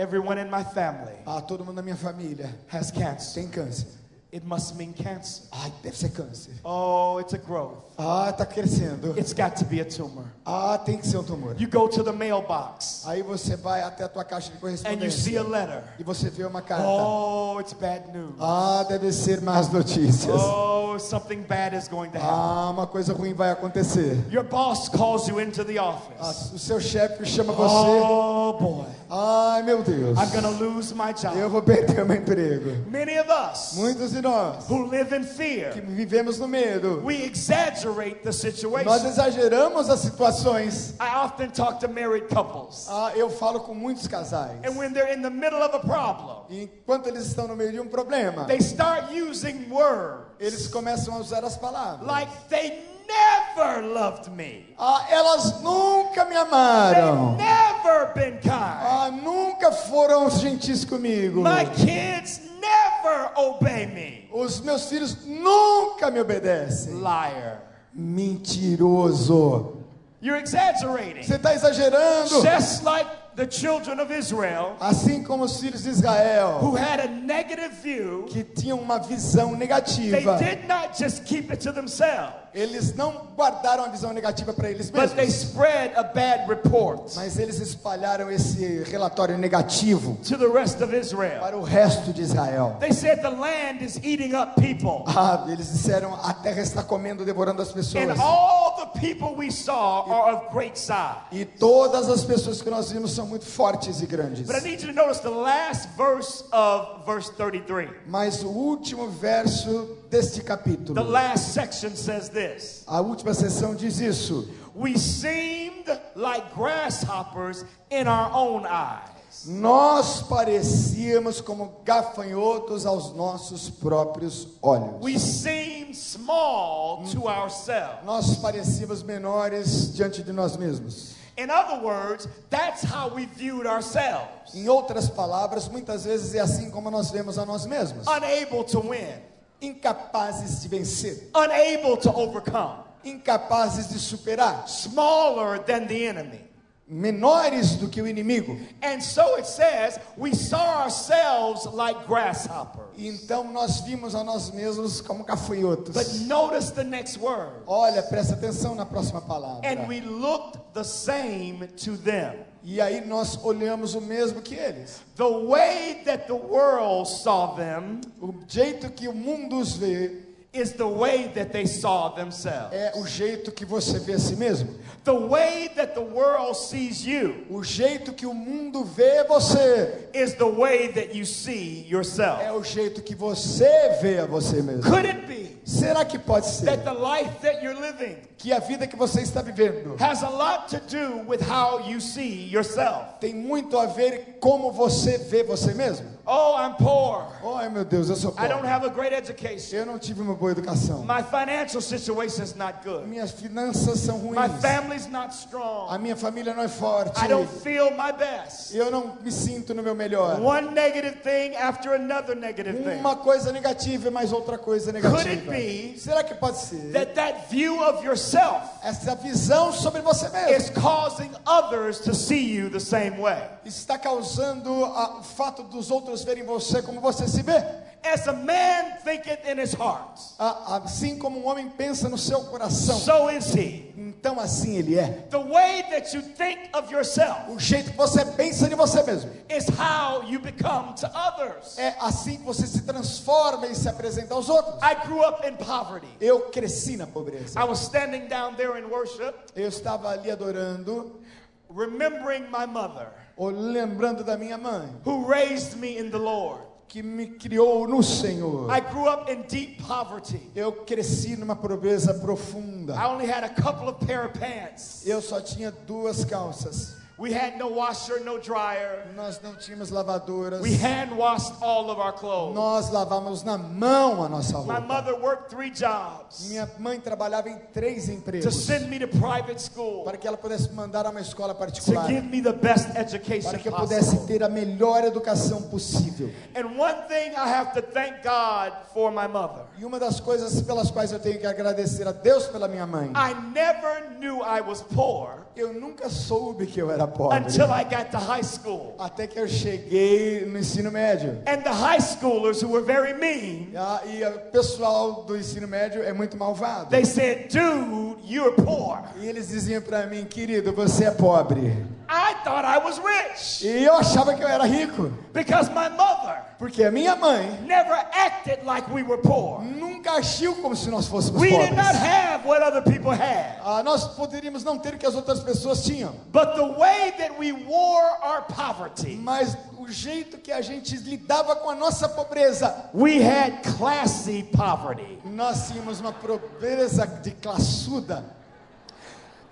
[0.02, 3.36] Everyone in my family Ah, todo mundo na minha família has cancer.
[3.40, 3.86] tem câncer.
[4.32, 5.44] It must mean cancer.
[5.52, 6.54] Ai, deve ser câncer.
[6.66, 7.84] Oh, it's a growth.
[8.04, 9.14] Ah, tá crescendo.
[9.18, 10.26] It's got to be a tumor.
[10.46, 11.56] Ah, tem que ser um tumor.
[11.60, 15.12] You go to the mailbox Aí você vai até a tua caixa de and you
[15.12, 15.84] see a correspondência letter.
[16.00, 16.88] e você vê uma carta.
[16.88, 18.34] Oh, it's bad news.
[18.40, 20.34] Ah, deve ser más notícias.
[20.36, 22.30] Oh, something bad is going to happen.
[22.34, 24.18] Ah, uma coisa ruim vai acontecer.
[24.32, 26.52] Your boss calls you into the Ah, office.
[26.54, 27.74] o seu chefe chama você.
[27.76, 30.18] Oh boy, Ai, meu Deus.
[30.18, 31.48] I'm gonna lose my Eu job.
[31.50, 32.90] vou perder o meu emprego.
[32.90, 37.16] Many of us Muitos de nós who live in que fear, vivemos no medo, we
[37.26, 39.08] exaggerate the nós situation.
[39.08, 40.93] exageramos as situações.
[40.99, 44.58] I often talk to married couples, Ah, eu falo com muitos casais.
[44.63, 47.71] and when they're in the middle of a problem, E enquanto eles estão no meio
[47.71, 52.08] de um problema, they start using words eles começam a usar as palavras.
[52.08, 54.73] like they never loved me.
[54.80, 57.36] Ah, elas nunca me They've amaram.
[57.38, 58.51] never been kind.
[58.54, 61.41] Ah, nunca foram gentis comigo.
[61.41, 64.30] My kids never obey me.
[64.34, 66.93] Os meus filhos nunca me obedecem.
[67.01, 67.63] Liar.
[67.97, 69.77] Mentiroso.
[70.21, 71.23] You're exaggerating.
[71.23, 72.43] Você está exagerando.
[72.43, 77.08] Just like the children of Israel Assim como os filhos de Israel, who had a
[77.08, 82.36] negative view, que tinham uma visão they negativa, did not just keep it to themselves,
[82.54, 87.14] eles não guardaram a visão negativa para eles but they mesmos, spread a bad report
[87.16, 91.42] mas eles espalharam esse relatório negativo to the rest of Israel.
[91.42, 92.78] para o resto de Israel.
[92.80, 95.04] They said the land is eating up people.
[95.08, 98.04] Ah, eles disseram: a terra está comendo, devorando as pessoas.
[98.04, 101.18] And all the people we saw are of great size.
[101.32, 104.48] E todas as pessoas que nós vimos são muito fortes e grandes.
[104.48, 107.90] But I need you to notice the last verse of verse 33.
[108.08, 114.00] Mas o último verso deste The capítulo, last section says this a última sessão diz
[114.00, 114.47] isso.
[114.76, 119.10] We seemed like grasshoppers in our own eyes.
[119.45, 125.02] Nós parecíamos como gafanhotos aos nossos próprios olhos.
[125.02, 128.06] We seemed small to ourselves.
[128.06, 131.15] Nós parecíamos menores diante de nós mesmos.
[131.38, 134.54] In other words, that's how we viewed ourselves.
[134.54, 138.06] Em outras palavras, muitas vezes é assim como nós vemos a nós mesmos.
[138.08, 139.17] Unable to win,
[139.62, 146.52] Incapazes de vencer, unable to overcome, incapazes de superar, smaller than the enemy.
[146.91, 148.60] menores do que o inimigo.
[148.82, 152.89] And so it says, we saw ourselves like grasshoppers.
[152.97, 155.93] Então nós vimos a nós mesmos como gafanhotos.
[155.93, 157.63] But notice the next word.
[157.65, 159.62] Olha, presta atenção na próxima palavra.
[159.63, 162.45] And we looked the same to them.
[162.63, 165.02] E aí nós olhamos o mesmo que eles.
[165.15, 170.74] The way that the world saw them O jeito que o mundo os vê is
[170.74, 172.74] the way that they saw themselves.
[172.76, 174.76] é o jeito que você vê a si mesmo.
[175.04, 180.34] The way that the world sees you O jeito que o mundo vê você is
[180.36, 182.44] the way that you see yourself.
[182.44, 184.84] é o jeito que você vê a você mesmo.
[184.84, 188.60] Could it be Será que pode ser that the life that you're living que a
[188.60, 193.20] vida que você está vivendo has a lot to do with how you see yourself?
[193.22, 196.10] tem muito a ver como você vê você mesmo?
[196.26, 197.28] Oh, I'm poor.
[197.58, 198.68] Ai meu Deus, eu sou I don't pobre.
[198.70, 199.76] have a great education.
[199.78, 201.04] Eu não tive uma boa educação.
[201.06, 203.08] My financial situation is not good.
[203.08, 204.60] Minhas finanças são My ruins.
[204.62, 205.99] family's not A strong.
[206.01, 207.23] minha família não é forte.
[207.23, 208.75] I don't feel my best.
[208.75, 210.39] Eu não me sinto no meu melhor.
[210.41, 212.99] One negative thing after another negative thing.
[212.99, 215.51] Uma coisa negativa e mais outra coisa Could it negativa.
[215.51, 220.32] be Será que pode ser that that view of yourself essa visão sobre você is
[220.71, 223.38] mesmo causing others to see you the same way?
[223.63, 227.63] está causando a- o fato dos outros verem você como você se vê?
[228.04, 232.98] As a man thinketh in his heart, Assim como um homem pensa no seu coração,
[232.98, 233.94] so is he.
[233.96, 235.28] então assim ele é.
[235.30, 239.30] The way that you think of yourself O jeito que você pensa de você mesmo
[239.50, 241.78] is how you become to others.
[241.78, 244.76] é assim que você se transforma e se apresenta aos outros.
[244.82, 246.08] I grew up in poverty.
[246.20, 247.60] Eu cresci na pobreza.
[247.60, 251.22] I was standing down there in worship, Eu estava ali adorando,
[251.70, 256.62] remembering my mother ou lembrando da minha mãe, who raised me in the Lord.
[256.91, 258.69] Que me criou no Senhor.
[258.69, 260.41] I grew up in deep poverty.
[260.54, 262.93] Eu cresci numa pobreza profunda.
[262.95, 265.04] I only had a couple of pair of pants.
[265.06, 266.97] Eu só tinha duas calças.
[267.21, 269.05] We had no washer, no dryer.
[269.15, 270.60] Nós não tínhamos lavadoras.
[270.60, 272.55] We hand washed all of our clothes.
[272.55, 274.81] Nós lavávamos na mão a nossa My roupa.
[274.81, 279.62] mother worked three jobs Minha mãe trabalhava em três to empregos send me to private
[279.62, 282.89] school para que ela pudesse mandar a uma escola to particular, give me the best
[282.95, 284.27] education para que eu pudesse possible.
[284.27, 286.31] ter a melhor educação possível.
[286.55, 289.65] And one thing I have to thank God for my mother.
[289.77, 293.12] E uma das coisas pelas quais eu tenho que agradecer a Deus pela minha mãe,
[293.15, 297.84] I never knew I was poor eu nunca soube que eu era pobre until I
[297.84, 298.96] got to high school.
[299.00, 301.40] até que eu cheguei no ensino médio.
[301.46, 303.74] And the high schoolers who were very mean,
[304.06, 306.90] E o pessoal do ensino médio é muito malvado.
[306.90, 309.00] they said, dude, you're poor.
[309.20, 311.74] E eles diziam para mim, querido, você é pobre.
[312.13, 316.41] I thought I was rich E eu achava que eu era rico, because my mother
[316.60, 319.62] porque a minha mãe never acted like we were poor.
[319.62, 321.78] nunca agiu como se nós fôssemos We did pobres.
[321.78, 323.60] not have what other people had.
[323.63, 327.39] Ah, nós poderíamos não ter o que as outras pessoas tinham, But the way that
[327.39, 332.89] we wore our poverty, mas o jeito que a gente lidava com a nossa pobreza,
[332.93, 335.17] we had classy poverty.
[335.24, 338.24] nós tínhamos uma pobreza de classuda,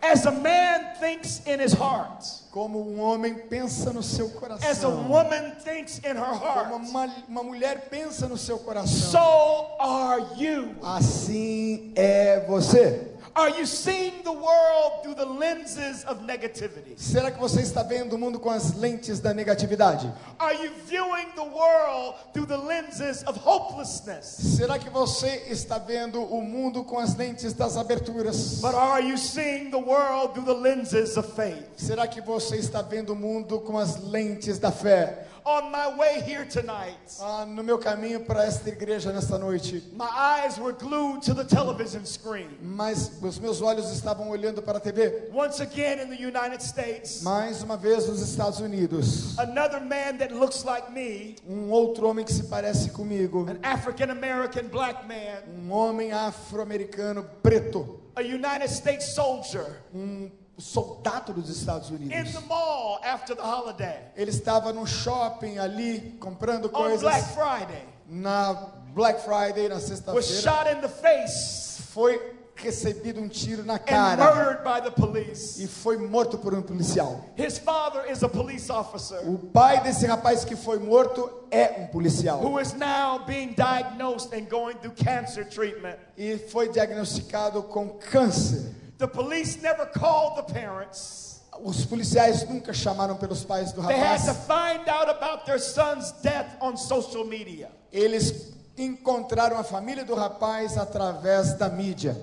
[0.01, 4.39] As a man thinks in his heart, como um homem pensa no seu as a
[4.39, 9.11] coração, woman thinks in her como heart, uma, uma mulher pensa no seu coração.
[9.11, 10.75] so are you.
[10.81, 13.13] Assim é você.
[13.39, 16.97] Are you seeing the world through the lenses of negativity?
[16.97, 20.11] Será que você está vendo o mundo com as lentes da negatividade?
[20.37, 24.25] Are you viewing the world through the lenses of hopelessness?
[24.57, 28.59] Será que você está vendo o mundo com as lentes das aberturas?
[28.59, 31.65] But are you seeing the world through the lenses of faith?
[31.77, 35.27] Será que você está vendo o mundo com as lentes da fé?
[35.45, 40.07] On my way here tonight, Ah, no meu caminho para esta igreja nesta noite, my
[40.11, 42.49] eyes were glued to the television screen.
[42.61, 45.29] mas os meus olhos estavam olhando para a TV.
[45.31, 50.31] Once again in the United States, Mais uma vez nos Estados Unidos, another man that
[50.33, 55.43] looks like me, um outro homem que se parece comigo, an African American black man,
[55.47, 62.33] um homem afro-americano preto, a United States soldier, um soldado dos Estados in Unidos.
[62.33, 67.83] the mall after the holiday Ele estava no shopping ali comprando on coisas Black Friday,
[68.07, 68.53] na
[68.93, 70.21] Black Friday, na was sexta-feira.
[70.41, 75.63] shot in the face Foi recebido um tiro na cara murdered by the police.
[75.63, 77.23] e foi morto por um policial.
[77.37, 81.87] His father is a police officer O pai desse rapaz que foi morto é um
[81.87, 85.95] policial who is now being diagnosed and going through cancer treatment.
[86.17, 88.75] e foi diagnosticado com câncer.
[88.99, 91.39] The police never called the parents.
[91.63, 94.45] Os policiais nunca chamaram pelos pais do They had to rapaz.
[94.45, 97.69] find out about their son's death on social media.
[97.91, 102.15] Eles encontraram a família do rapaz através da mídia.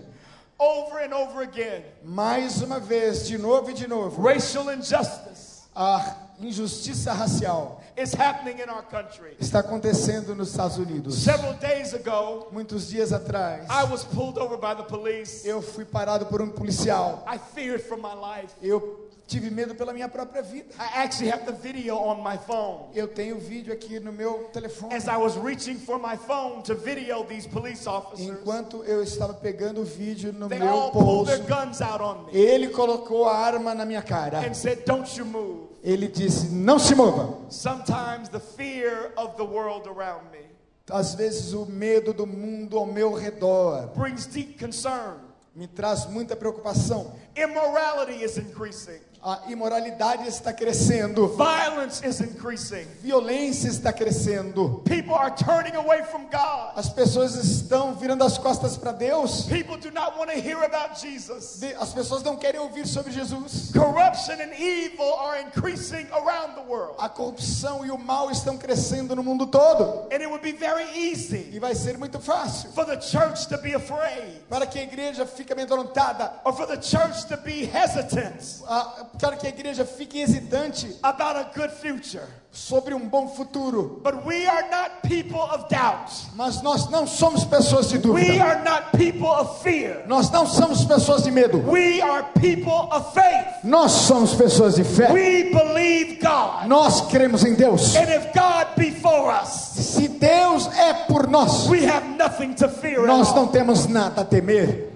[0.58, 1.82] over and over again.
[2.04, 8.58] Mais uma vez, de novo e de novo, Racial injustice a injustiça racial is happening
[8.58, 9.36] in our country.
[9.40, 11.14] está acontecendo nos Estados Unidos.
[11.16, 15.44] Several days ago, Muitos dias atrás, I was pulled over by the police.
[15.46, 17.24] eu fui parado por um policial.
[17.26, 18.52] I feared for my life.
[18.62, 20.66] Eu tive medo pela minha própria vida.
[20.78, 22.90] I actually have the video on my phone.
[22.94, 24.94] Eu tenho vídeo aqui no meu telefone.
[24.94, 29.34] As I was reaching for my phone to video these police officers, Enquanto eu estava
[29.34, 32.68] pegando o vídeo no they meu all pulled their bolso, guns out on me ele
[32.68, 34.40] colocou a arma na minha cara.
[34.46, 35.68] and said, Don't you move.
[35.86, 37.48] Ele disse: Não se mova.
[37.48, 40.44] Sometimes the fear of the world around me
[40.90, 45.18] Às vezes o medo do mundo ao meu redor brings deep concern.
[45.54, 47.12] me traz muita preocupação.
[47.36, 52.86] Immorality is increasing, A imoralidade está crescendo, violence is increasing.
[53.02, 54.82] violência está crescendo.
[54.84, 56.70] People are turning away from God.
[56.76, 59.44] As pessoas estão virando as costas para Deus.
[59.46, 61.60] People do not want to hear about Jesus.
[61.80, 63.72] As pessoas não querem ouvir sobre Jesus.
[63.72, 66.94] Corruption and evil are increasing around the world.
[67.00, 70.06] A corrupção e o mal estão crescendo no mundo todo.
[70.12, 73.58] And it would be very easy E vai ser muito fácil for the church to
[73.58, 78.62] be afraid para que a igreja fique amedrontada, or for the church to be hesitant
[78.68, 82.22] a- para que a igreja fique hesitante about a good future.
[82.56, 84.00] sobre um bom futuro.
[84.02, 86.10] But we are not people of doubt.
[86.34, 88.42] Mas nós não somos pessoas de We dúvida.
[88.44, 90.04] are not people of fear.
[90.06, 91.58] Nós não somos pessoas de medo.
[91.70, 93.62] We are people of faith.
[93.62, 95.12] Nós somos pessoas de fé.
[95.12, 96.66] We believe God.
[96.66, 97.94] Nós cremos em Deus.
[97.94, 102.68] And if God be for us, Se Deus é por nós, we have nothing to
[102.70, 104.95] fear nós não temos nada a temer.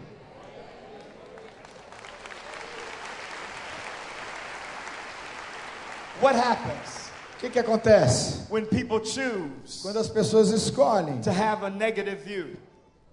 [6.21, 8.47] What happens O que, que acontece?
[8.51, 12.57] when people choose Quando as pessoas escolhem to have a negative view?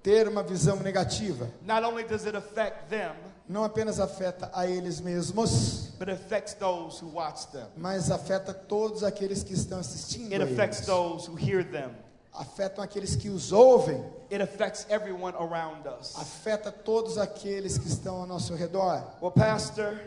[0.03, 3.11] ter uma visão negativa, Not only does it affect them,
[3.47, 7.65] não apenas afeta a eles mesmos, but it affects those who watch them.
[7.77, 10.31] mas afeta todos aqueles que estão assistindo.
[10.33, 11.91] It affects those who hear them.
[12.33, 16.13] Afetam aqueles que os ouvem, It affects everyone around us.
[16.17, 19.01] afeta todos aqueles que estão ao nosso redor.
[19.21, 19.97] Well, Pastor,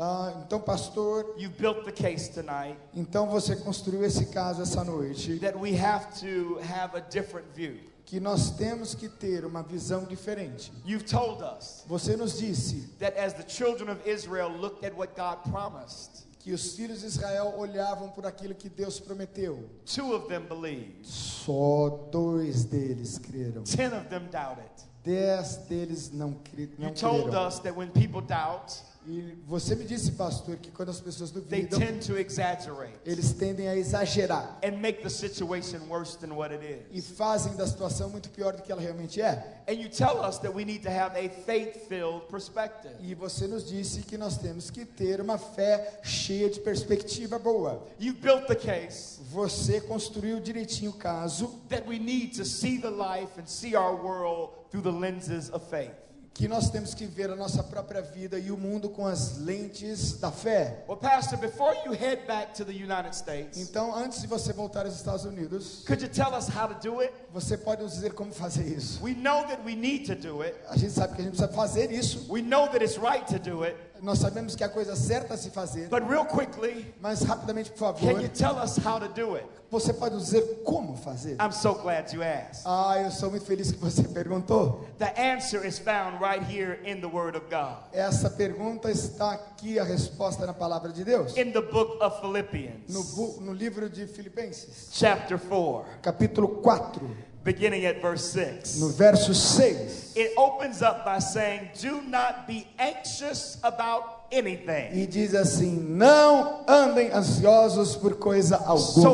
[0.00, 5.38] Ah, então, pastor, you built the case tonight então você construiu esse caso essa noite,
[5.40, 7.76] that we have to have a different view.
[8.04, 10.72] que nós temos que ter uma visão diferente.
[10.86, 15.14] You've told us Você nos disse that as the children of Israel looked at what
[15.16, 19.68] God promised, que os filhos de Israel olhavam por aquilo que Deus prometeu.
[19.84, 23.64] two of them believed, Só dois deles creram.
[23.64, 24.70] ten of them doubted.
[25.04, 27.48] Dez deles não, cre You não told creram.
[27.48, 28.74] us that when people doubt,
[29.08, 33.32] E você me disse, pastor, que quando as pessoas they duvidam, tend to exaggerate eles
[33.32, 37.08] tendem a exagerar and make the situation worse than what it e is.
[37.10, 39.62] fazem da situação muito pior do que ela realmente é.
[39.66, 42.92] And you tell us that we need to have a faith filled perspective.
[43.00, 47.82] E você nos disse que nós temos que ter uma fé cheia de perspectiva boa.
[47.98, 52.90] You built the case Você construiu direitinho o caso that we need to see the
[52.90, 56.07] life and see our world through the lenses of faith.
[56.38, 60.20] Que nós temos que ver a nossa própria vida e o mundo com as lentes
[60.20, 60.84] da fé.
[60.86, 64.86] Well, Pastor, before you head back to the United States, Então, antes de você voltar
[64.86, 67.12] aos Estados Unidos, could you tell us how to do it?
[67.32, 69.02] você pode nos dizer como fazer isso.
[69.02, 70.54] We know that we need to do it.
[70.68, 72.32] A gente sabe que a gente precisa fazer isso.
[72.32, 73.76] We know that it's right to do it.
[74.02, 75.88] Nós sabemos que a coisa certa a se fazer.
[75.88, 79.44] But real quickly, Mas rapidamente, por can favor, you tell us how to do it?
[79.70, 81.36] você pode dizer como fazer?
[81.40, 82.62] I'm so glad you asked.
[82.64, 84.86] Ah, eu sou muito feliz que você perguntou.
[84.98, 89.78] The answer is found right here in the Word of God, Essa pergunta está aqui
[89.78, 91.36] a resposta na palavra de Deus.
[91.36, 97.06] in the book of No, Philippians, bu- no livro de Filipenses, chapter 4, capítulo 4,
[97.44, 98.80] beginning at verse 6.
[98.80, 100.12] no verso 6.
[100.16, 104.92] It opens up by saying, Do not be anxious about anything.
[104.92, 108.64] E diz assim: Não andem ansiosos por coisa So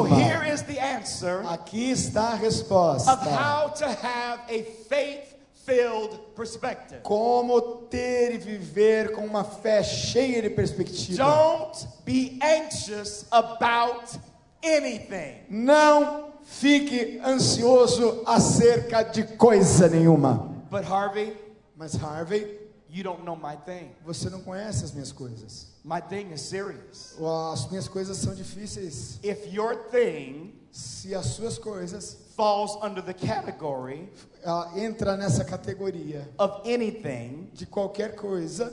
[0.07, 0.17] alguma.
[0.17, 3.15] here is the answer Aqui está a of resposta.
[3.17, 5.35] how to have a faith
[5.67, 7.03] filled perspective.
[7.03, 7.61] Como
[7.91, 11.17] ter e viver com uma fé cheia de perspectiva.
[11.25, 14.19] Don't be anxious about
[14.63, 15.37] anything.
[15.49, 20.53] Não fique ansioso acerca de coisa nenhuma.
[20.71, 21.37] But Harvey,
[21.77, 22.47] Mas Harvey,
[22.89, 23.91] you don't know my thing.
[24.05, 25.73] você não conhece as minhas coisas.
[25.85, 27.17] My thing is serious.
[27.53, 29.19] As minhas coisas são difíceis.
[29.23, 34.09] If your thing Se as suas coisas falls under the category
[34.45, 38.73] ah, entra nessa categoria of anything, de qualquer coisa,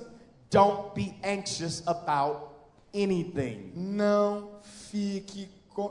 [0.49, 2.49] don't be anxious about
[2.91, 3.71] anything.
[3.75, 5.47] não fique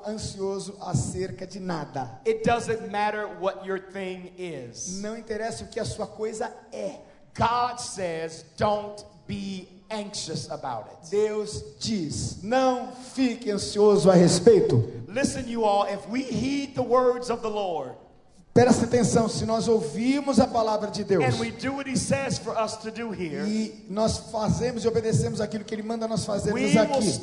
[0.07, 2.21] ansioso acerca de nada.
[2.27, 5.01] It doesn't matter what your thing is.
[5.03, 7.01] Não interessa o que a sua coisa é.
[7.35, 11.11] God says, don't be anxious about it.
[11.11, 15.05] Deus diz: não fique ansioso a respeito.
[15.09, 17.95] Listen, you all, if we heed the words of the Lord
[18.61, 21.25] Presta atenção, se nós ouvirmos a palavra de Deus
[23.47, 27.23] e nós fazemos e obedecemos aquilo que Ele manda nós fazermos aqui,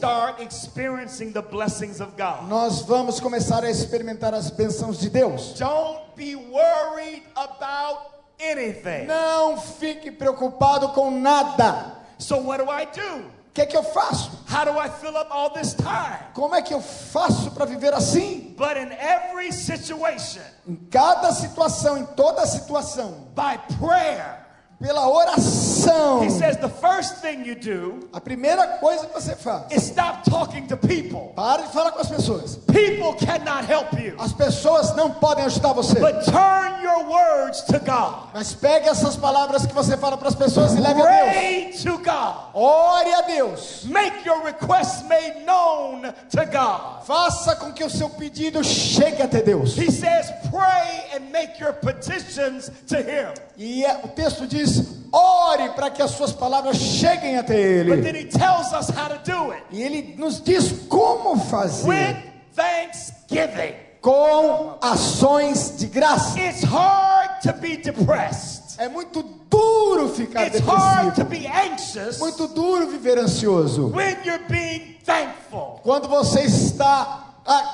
[2.49, 5.53] nós vamos começar a experimentar as bênçãos de Deus.
[5.59, 8.01] Don't be worried about
[8.41, 9.05] anything.
[9.05, 11.97] Não fique preocupado com nada.
[12.17, 13.36] So, what do I do?
[13.57, 14.29] Que é que eu faço?
[14.53, 16.19] How do I fill up all this time?
[16.35, 18.53] Como é que eu faço para viver assim?
[18.55, 24.45] But in every situation, Em cada situação, em toda situação, by prayer,
[24.79, 26.23] pela oração.
[26.23, 30.23] He says the first thing you do A primeira coisa que você faz, is stop
[30.29, 31.33] talking to people.
[31.35, 32.55] para de falar com as pessoas.
[32.67, 34.15] People cannot help you.
[34.19, 35.99] As pessoas não podem ajudar você.
[35.99, 38.29] But turn your words to God.
[38.33, 41.31] Mas pegue essas palavras que você fala para as pessoas e leve a Deus.
[41.31, 42.35] Pray to God.
[42.53, 43.83] Ore a Deus.
[43.85, 46.01] Make your requests made known
[46.31, 47.03] to God.
[47.05, 49.77] Faça com que o seu pedido chegue até Deus.
[49.77, 53.33] He says, pray and make your petitions to Him.
[53.57, 54.66] E é- o texto diz:
[55.11, 58.19] ore para que as suas palavras cheguem até But then Ele.
[58.19, 62.23] He tells us how to do it E Ele nos diz como with fazer.
[62.55, 63.73] thanksgiving.
[64.01, 66.39] Com ações de graça.
[66.39, 68.77] It's hard to be depressed.
[68.79, 71.29] É muito duro ficar It's hard to depressivo.
[71.29, 73.87] be anxious Muito duro viver ansioso.
[73.93, 75.79] when you're being thankful.
[75.83, 77.26] Quando você está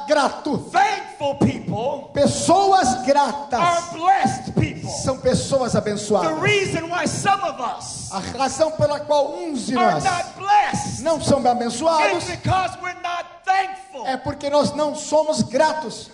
[0.07, 0.57] grato.
[0.71, 4.89] Thankful people Pessoas are gratas blessed people.
[5.03, 6.39] são pessoas The abençoadas.
[6.41, 10.03] reason why some of us A razão pela qual uns de nós
[11.01, 12.26] não são abençoados
[14.05, 16.09] é porque nós não somos gratos.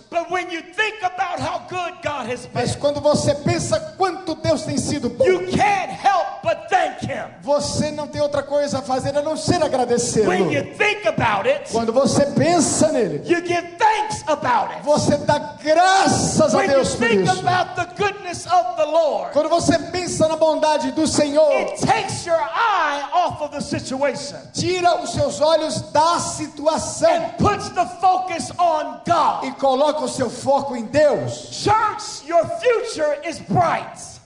[2.52, 5.24] Mas quando você pensa quanto Deus tem sido bom,
[7.42, 10.26] você não tem outra coisa a fazer a não ser agradecê-lo.
[11.72, 13.22] Quando você pensa nele,
[14.82, 17.42] você dá graças a Deus por isso.
[19.32, 21.50] Quando você pensa na bondade do Senhor,
[21.90, 27.68] takes your eye off of the situation tira os seus olhos da situação and puts
[27.70, 29.44] the focus on God.
[29.44, 31.48] e coloca o seu foco em Deus.
[31.52, 34.20] Church, your future is bright.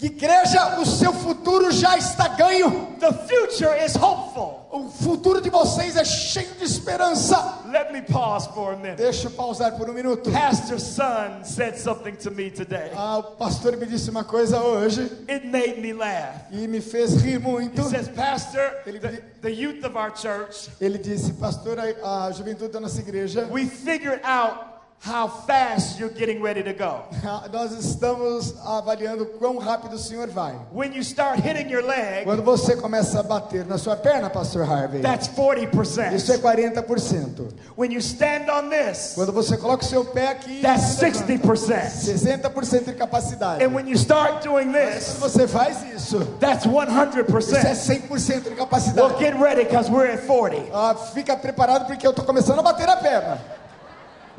[0.00, 2.94] Igreja, o seu futuro já está ganho.
[3.00, 4.57] The future is hopeful.
[4.70, 7.60] O futuro de vocês é cheio de esperança.
[7.72, 8.96] Let me pause for a minute.
[8.98, 10.30] Deixa eu pausar por um minuto.
[10.30, 12.90] Pastor Son said something to me today.
[12.94, 16.34] Ah, o pastor me disse uma coisa hoje It made me laugh.
[16.50, 17.80] e me fez rir muito.
[17.80, 22.70] He says, Pastor, the, the youth of our church, Ele disse, pastor, a, a juventude
[22.70, 24.67] da nossa igreja, we figured out
[25.00, 27.04] how fast you're getting ready to go.
[27.24, 30.54] ah, nós estamos avaliando quão rápido o senhor vai.
[30.72, 34.68] When you start hitting your leg, Quando você começa a bater na sua perna, pastor
[34.68, 36.82] Harvey, that's isso é 40%.
[36.82, 37.48] 40%.
[37.76, 41.40] When you stand on this, Quando você coloca o seu pé aqui, that's 60%.
[41.40, 43.64] 60% de capacidade.
[43.64, 48.08] And when you start doing this, você faz isso, that's isso é 100%.
[48.08, 49.18] 100% de Well, capacidade.
[49.18, 50.70] get ready because we're at 40.
[50.72, 53.58] Ah, fica preparado porque eu estou começando a bater a perna.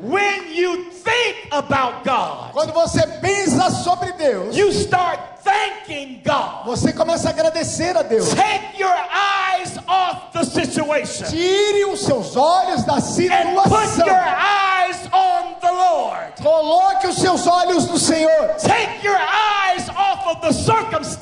[0.02, 6.64] When you think about God, Quando você pensa sobre Deus, you start thanking God.
[6.64, 8.30] você começa a agradecer a Deus.
[8.34, 14.06] Take your eyes off the situation Tire os seus olhos da and put situação.
[14.06, 16.32] your eyes on the Lord.
[16.42, 18.54] Coloque os seus olhos no Senhor.
[18.58, 21.19] Take your eyes off of the circumstance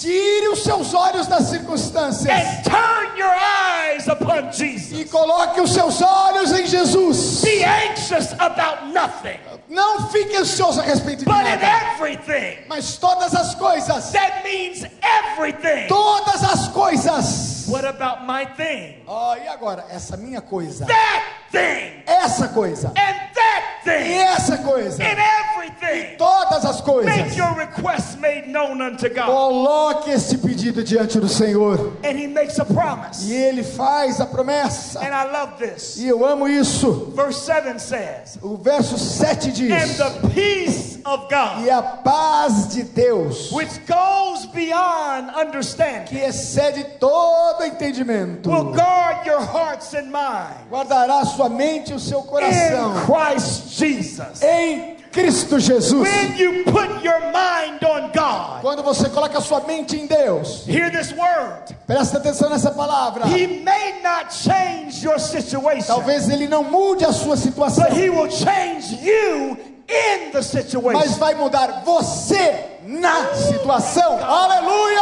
[0.00, 2.30] Tire os seus olhos das circunstâncias.
[2.30, 4.98] and turn your eyes upon Jesus.
[4.98, 7.42] E coloque os seus olhos em Jesus.
[7.42, 9.38] Be anxious about nothing,
[9.70, 11.66] Não fique ansioso a respeito de but in nada.
[11.94, 12.58] everything.
[12.68, 14.10] Mas todas as coisas.
[14.10, 15.86] That means everything.
[15.88, 17.66] Todas as coisas.
[17.68, 18.96] What about my thing?
[19.06, 19.84] Ó, e agora?
[19.90, 20.86] Essa minha coisa.
[20.86, 22.88] That thing Essa coisa.
[22.88, 25.00] and that E thing essa coisa.
[25.02, 26.16] and everything.
[26.18, 27.14] Todas as coisas.
[27.16, 29.26] Make your requests made known unto God.
[29.26, 31.92] Coloque esse pedido diante do Senhor.
[32.04, 33.24] And he makes a promise.
[33.30, 34.98] E Ele faz a promessa.
[35.00, 35.96] And I love this.
[35.96, 37.12] E eu amo isso.
[37.14, 42.74] Verse 7 says, O verso 7 diz: And the peace of God, E a paz
[42.74, 50.10] de Deus, which goes beyond understanding, que excede todo entendimento, will guard your hearts and
[50.10, 54.42] minds guardará sua mente e o seu in coração Christ Jesus.
[54.42, 56.02] em Cristo Jesus.
[56.02, 60.90] When you put your mind on God, quando você coloca sua mente em Deus, hear
[60.90, 61.74] this word.
[61.86, 63.26] Presta atenção nessa palavra.
[63.26, 67.84] He may not change your situation, Talvez ele não mude a sua situação.
[67.84, 69.58] But he will change you
[69.88, 70.92] in the situation.
[70.92, 74.18] Mas vai mudar você na situação.
[74.22, 75.00] Aleluia!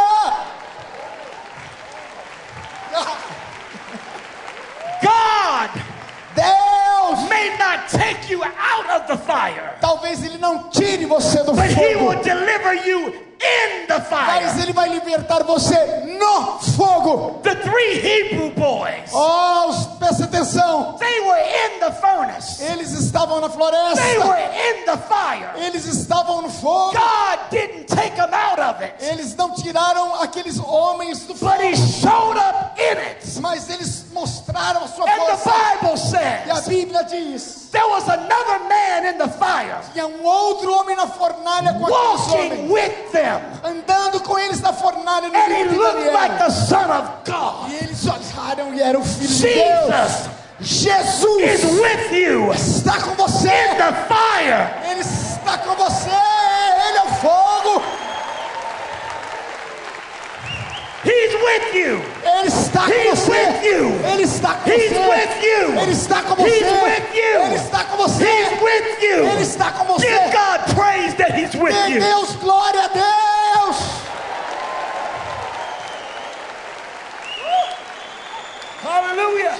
[5.01, 5.98] God
[11.69, 17.39] you in the mas ele vai libertar você no fogo.
[17.41, 20.97] The three Hebrew boys, Oh, presta atenção.
[20.99, 22.61] they were in the furnace.
[22.61, 24.27] Eles estavam na They floresta.
[24.27, 25.51] were in the fire.
[25.55, 26.91] Eles estavam no fogo.
[26.93, 31.75] God didn't take them out of it, Eles não tiraram aqueles homens do but He
[31.77, 33.39] fogo, showed up in it.
[33.39, 35.49] mas eles mostraram a sua And the.
[35.49, 35.97] Bible
[36.47, 40.71] E a says Bíblia diz: there was another man in the fire tinha um outro
[40.73, 43.39] homem na fornalha com walking with them.
[43.63, 47.69] andando com eles na fornalha no And he looked like the Son of God.
[47.69, 50.29] E eles olharam e era o Filho de Deus.
[50.61, 53.47] Jesus is Jesus with you está com você.
[53.47, 54.91] in the fire.
[54.91, 56.09] Ele está com você.
[56.09, 57.81] Ele é o fogo.
[61.09, 62.01] He's with you.
[62.23, 63.31] Ele está com He's você.
[63.31, 63.85] with you.
[64.13, 65.09] Ele está com He's você.
[65.09, 65.79] with you.
[65.81, 66.53] Ele está com você.
[66.55, 67.41] He's with you.
[67.45, 68.25] Ele está com você.
[68.25, 69.25] He's with you.
[69.27, 70.07] Ele está com você.
[70.07, 71.99] Give God praise that He's with Dê you.
[72.01, 73.77] Deus glória a Deus.
[78.81, 79.55] Hallelujah.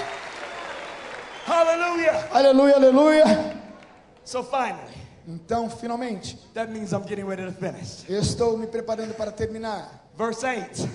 [1.46, 2.28] Hallelujah.
[2.32, 3.56] Aleluia, aleluia.
[4.24, 4.94] So finally,
[5.26, 8.04] Então, finalmente, that means I'm getting ready to finish.
[8.08, 9.88] eu estou me preparando para terminar.
[10.16, 10.88] Verse 8.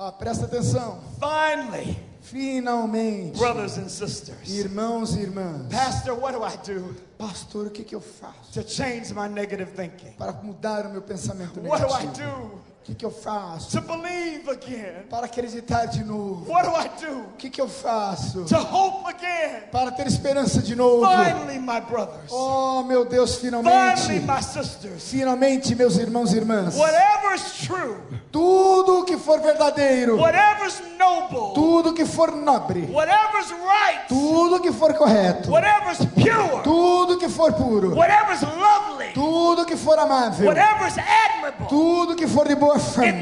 [0.00, 1.00] Ah, presta atenção.
[1.18, 4.48] Finally, Finalmente, brothers and sisters.
[4.48, 5.66] irmãos e irmãs.
[5.70, 9.72] Pastor, what do I do Pastor, o que, que eu faço to change my negative
[9.72, 10.12] thinking?
[10.18, 12.30] para mudar o meu pensamento What do I negativo?
[12.30, 15.02] do O que, que eu faço to believe again?
[15.10, 16.50] para acreditar de novo?
[16.50, 19.64] What do I do O que, que eu faço to hope again?
[19.70, 21.04] para ter esperança de novo?
[21.04, 22.30] Finally, my brothers.
[22.32, 24.20] Oh, meu Deus, Finally, finalmente.
[24.20, 25.02] my sisters.
[25.10, 26.76] Finalmente, meus irmãos e irmãs.
[26.76, 27.96] Whatever's true,
[28.32, 34.94] Tudo que for verdadeiro, whatever's noble, tudo que for nobre, whatever's right, tudo que for
[34.94, 42.16] correto, whatever's pure, tudo que for puro, whatever's lovely, tudo que for amável, admirable, tudo
[42.16, 43.12] que for de boa fama.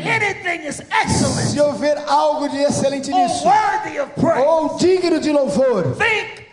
[1.51, 3.45] Se houver algo de excelente nisso,
[4.47, 6.46] ou digno de louvor, think things.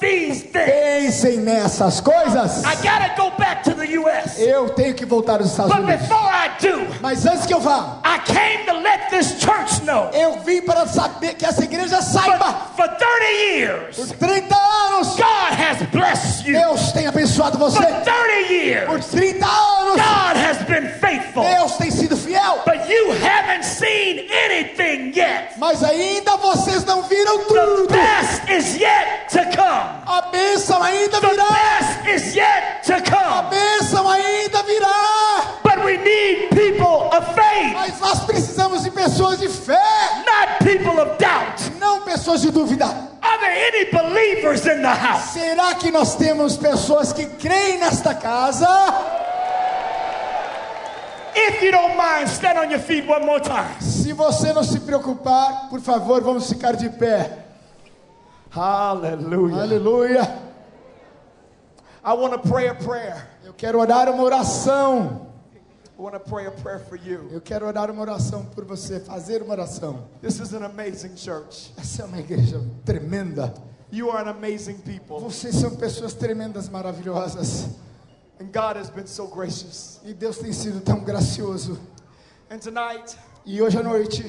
[0.00, 2.62] Pensem nessas coisas.
[2.64, 4.40] I gotta go back to the U.S.
[4.40, 6.02] Eu tenho que voltar aos Estados But Unidos.
[6.02, 10.10] before I do, Mas antes que eu vá, I came to let this church know
[10.12, 12.54] eu vim para saber que essa igreja saiba.
[12.76, 16.58] for 30 years, Por 30 anos, God has blessed you.
[16.58, 17.78] Deus tem abençoado For você.
[17.84, 21.42] 30 Por years, 30 anos, God has been faithful.
[21.44, 22.60] Deus tem sido fiel.
[22.64, 25.52] But you haven't seen anything yet.
[25.58, 27.88] Mas ainda vocês não viram The tudo.
[27.88, 30.02] best is yet to come.
[30.06, 31.44] A bênção ainda The virá.
[31.48, 33.50] best is yet to A come.
[33.50, 35.60] bênção ainda virá.
[35.62, 39.80] But we need people of faith, Mas nós precisamos de pessoas de fé,
[40.24, 41.78] not people of doubt.
[41.80, 42.84] não pessoas de dúvida.
[42.86, 45.32] Are there any believers in the house?
[45.32, 48.68] Será que nós temos pessoas que creem nesta casa?
[51.36, 53.66] If you don't mind, stand on your feet one more time.
[53.80, 57.43] Se você não se preocupar, por favor, vamos ficar de pé.
[58.54, 59.62] Hallelujah.
[59.62, 60.42] Aleluia.
[62.04, 63.26] I want to pray a prayer.
[63.44, 65.26] Eu quero orar uma oração.
[65.98, 67.28] I want to pray a prayer for you.
[67.32, 70.06] Eu quero orar uma oração por você, fazer uma oração.
[70.22, 71.72] This is an amazing church.
[71.76, 73.52] Essa é uma igreja tremenda.
[73.90, 75.18] You are an amazing people.
[75.18, 77.70] Vocês são pessoas tremendas, maravilhosas.
[78.40, 80.00] And God has been so gracious.
[80.04, 81.76] E Deus tem sido tão gracioso.
[82.48, 84.24] And tonight, E hoje à noite,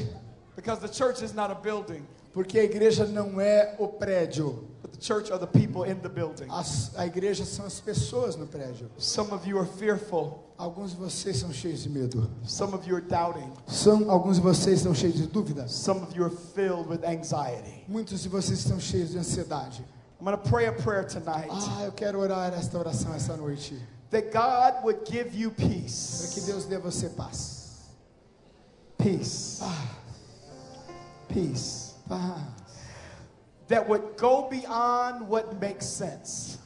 [0.56, 4.92] because the church is not a building, porque a igreja não é o prédio, but
[4.92, 6.48] the church are the people in the building.
[6.52, 8.92] as, a igreja são as pessoas no prédio.
[8.98, 10.44] Some of you are fearful.
[10.58, 12.30] Alguns de vocês são cheios de medo.
[12.46, 13.50] Some of you are doubting.
[13.68, 15.72] São, alguns de vocês estão cheios de dúvidas.
[15.72, 17.86] Some of you are filled with anxiety.
[17.88, 19.82] Muitos de vocês estão cheios de ansiedade.
[20.20, 23.80] I'm going to pray a prayer tonight Ah, eu quero orar esta oração essa noite.
[24.12, 26.46] that God would give you Para que peace.
[26.46, 27.80] Deus dê a você paz.
[28.98, 29.62] Peace.
[31.28, 31.85] Peace.
[32.08, 32.42] Paz.
[33.68, 36.60] That would go beyond what makes sense.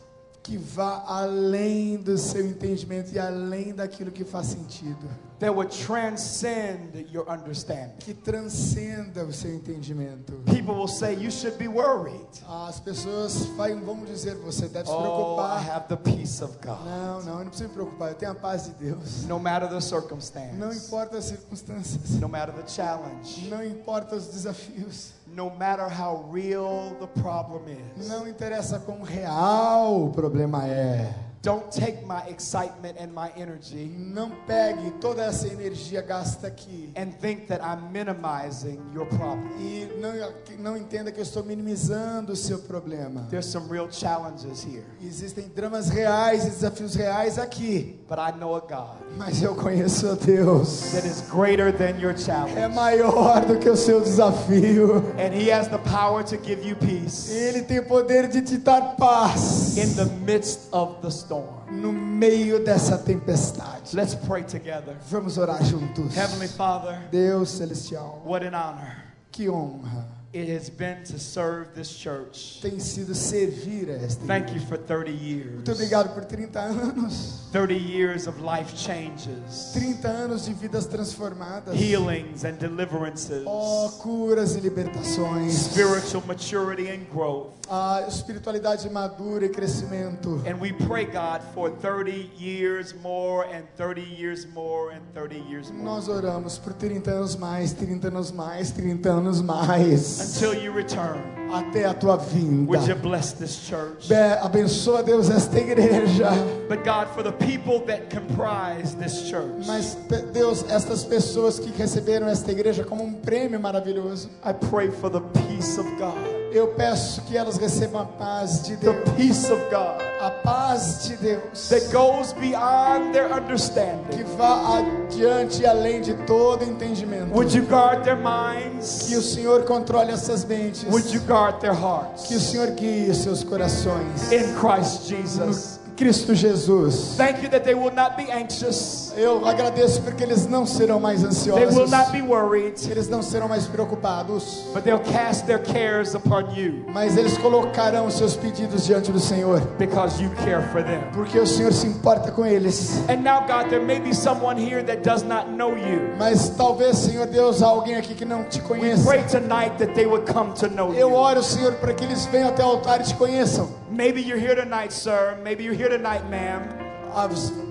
[0.43, 5.07] Que vá além do seu entendimento e além daquilo que faz sentido.
[5.39, 7.95] That would transcend your understanding.
[7.99, 10.33] Que transcenda o seu entendimento.
[10.45, 12.27] People will say you should be worried.
[12.67, 13.45] As pessoas
[13.85, 15.69] vão dizer, você deve se Oh, I preocupar.
[15.69, 16.83] have the peace of God.
[16.83, 18.09] Não, não, eu não preciso me preocupar.
[18.09, 19.23] Eu tenho a paz de Deus.
[19.25, 22.09] No matter the Não circumstance, importa as circunstâncias.
[22.19, 25.11] no matter the challenge, Não importa os desafios.
[25.39, 28.09] No matter how real the problem is.
[28.09, 31.28] Não interessa quão real o problema é.
[31.41, 37.11] Don't take my excitement and my energy Não pegue toda essa energia gasta aqui and
[37.21, 39.49] think that I'm minimizing your problem.
[39.57, 40.11] e não,
[40.59, 43.25] não entenda que eu estou minimizando o seu problema.
[43.29, 48.55] There's some real challenges here, Existem dramas reais e desafios reais aqui, but I know
[48.55, 50.91] a God mas eu conheço a Deus.
[50.91, 52.57] that is greater than your challenge.
[52.59, 54.97] É maior do que o seu desafio.
[55.17, 58.57] And he has the power to give you peace Ele tem o poder de te
[58.57, 61.29] dar paz in the midst of the storm.
[61.71, 63.95] No meio dessa tempestade.
[63.95, 64.97] Let's pray together.
[65.09, 66.15] Vamos orar juntos.
[66.15, 71.89] Heavenly Father, Deus celestial, what an honor que honra it has been to serve this
[71.89, 72.59] church.
[72.61, 74.59] tem sido servir a esta Thank igreja.
[74.61, 75.53] you for 30 years.
[75.55, 77.39] Muito obrigado por 30 anos.
[77.51, 81.73] 30 years of life changes, 30 anos de vidas transformadas.
[81.75, 85.51] healings and deliverances, Oh, curas e libertações.
[85.71, 87.53] spiritual maturity and growth.
[87.71, 90.41] A espiritualidade madura e crescimento.
[90.47, 95.71] And we pray, God, for 30 years more and 30 years more and 30 years
[95.71, 95.83] more.
[95.83, 100.18] Nós oramos por 30 anos mais, 30 anos mais, 30 anos mais.
[100.19, 102.67] Until you return, Até a tua vinda.
[102.69, 104.07] would you bless this church?
[104.07, 106.29] Be- Abençoa Deus esta igreja.
[106.67, 109.95] But God, for the people that comprise this church, Mas
[110.33, 115.21] Deus, estas pessoas que receberam esta igreja como um prêmio maravilhoso, I pray for the
[115.21, 116.38] peace of God.
[116.51, 119.09] Eu peço que elas recebam a paz de The Deus.
[119.15, 121.69] peace of God A paz de Deus.
[121.69, 124.23] that goes beyond their Que understanding.
[124.37, 127.31] vá adiante e além de todo entendimento.
[127.33, 128.85] Would you guard their Que o minds?
[129.25, 130.83] Senhor controle essas mentes.
[130.91, 132.27] Would you guard their Que o hearts?
[132.43, 134.31] Senhor guie seus corações.
[134.31, 135.78] In Christ Jesus.
[135.78, 137.15] No Cristo Jesus.
[137.17, 139.11] Thank you that they will not be anxious.
[139.17, 141.91] Eu agradeço porque eles não serão mais They will ansiosos.
[141.91, 144.63] not be worried, Eles não serão mais preocupados.
[144.73, 149.59] but they'll cast their cares upon you Mas eles colocarão seus pedidos diante do Senhor.
[149.77, 151.01] because you care for them.
[151.13, 152.99] Porque o Senhor se importa com eles.
[153.09, 156.15] And now, God, there may be someone here that does not know you.
[156.17, 159.03] Mas talvez, Senhor Deus, há alguém aqui que não te We conheça.
[159.05, 161.13] pray tonight that they would come to know Eu you.
[161.15, 163.67] oro, Senhor, para que eles venham até o altar e te conheçam.
[163.91, 165.35] Maybe you're here tonight, sir.
[165.43, 166.61] Maybe you're here tonight, ma'am.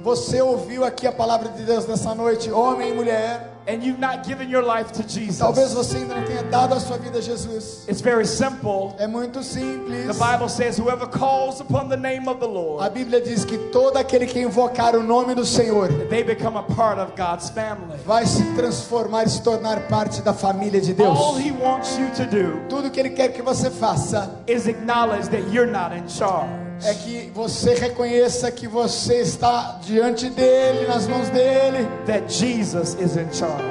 [0.02, 3.54] Você ouviu aqui a palavra de Deus nessa noite, homem e mulher.
[3.68, 5.02] And you've not given your life to
[5.38, 5.74] Talvez Jesus.
[5.74, 7.86] você ainda não tenha dado a sua vida a Jesus.
[7.86, 8.94] It's very simple.
[8.98, 10.06] É muito simples.
[10.06, 13.58] The Bible says, whoever calls upon the name of the A Lord, Bíblia diz que
[13.70, 17.98] todo aquele que invocar o nome do Senhor they become a part of God's family.
[18.06, 21.18] vai se transformar e se tornar parte da família de Deus.
[21.18, 25.28] All He wants you to do Tudo que Ele quer que você faça is acknowledge
[25.28, 26.67] that you're not in charge.
[26.84, 33.16] É que você reconheça que você está diante dele, nas mãos dele, That Jesus is
[33.16, 33.64] in charge.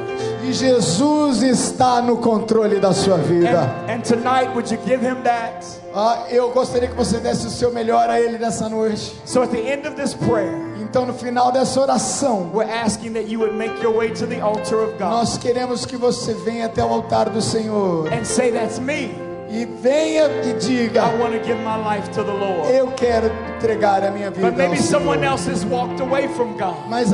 [0.44, 3.62] e Jesus está no controle da sua vida.
[3.88, 5.66] And, and tonight, would you give Him that?
[5.94, 9.16] Ah, eu gostaria que você desse o seu melhor a Ele nessa noite.
[9.26, 13.28] So at the end of this prayer, Então, no final dessa oração, we're asking that
[13.30, 16.68] you would make your way to the altar of God nós queremos que você venha
[16.68, 19.27] até o altar do Senhor and say, That's me.
[19.50, 22.72] E venha e diga: I want to give my life to the Lord.
[22.72, 26.58] Eu quero entregar a minha vida But ao maybe someone else has walked away from
[26.58, 26.88] God.
[26.90, 27.12] Mas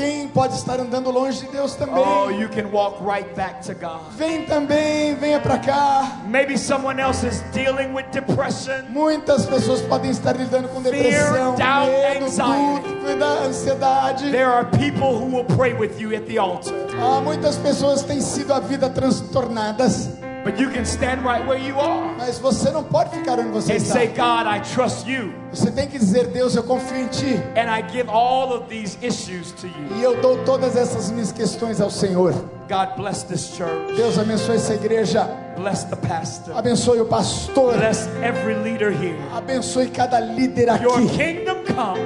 [0.00, 2.02] quem pode estar andando longe de Deus também.
[2.02, 4.00] Oh, you can walk right back to God.
[4.16, 6.22] Vem também, venha para cá.
[6.26, 8.84] Maybe someone else is dealing with depression.
[8.88, 13.00] Muitas pessoas podem estar lidando com depressão, doubt, medo, anxiety.
[13.10, 14.30] dúvida, ansiedade.
[14.30, 16.72] There are people who will pray with you at the altar.
[16.98, 20.08] Há muitas pessoas têm sido a vida transtornadas,
[20.44, 23.72] But you can stand right where you are mas você não pode ficar onde você
[23.72, 23.92] and está.
[23.94, 25.32] say, God, I trust you.
[25.52, 27.34] Você tem que dizer, Deus, eu confio em Ti.
[27.56, 29.96] And I give all of these issues to you.
[29.96, 32.32] E eu dou todas essas minhas questões ao Senhor.
[32.68, 33.94] God bless this church.
[33.96, 35.28] Deus abençoe essa igreja.
[35.56, 36.56] Bless the pastor.
[36.56, 37.74] Abençoe o pastor.
[37.76, 39.18] Bless every leader here.
[39.34, 41.08] Abençoe cada líder Your aqui.
[41.18, 42.00] kingdom come,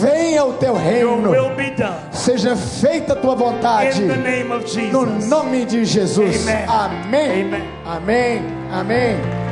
[0.00, 1.32] Venha o teu reino.
[2.12, 4.02] Seja feita a tua vontade.
[4.90, 6.46] No nome de Jesus.
[6.68, 7.44] Amém.
[7.44, 7.64] Amen.
[7.84, 8.42] Amém.
[8.70, 9.43] Amém.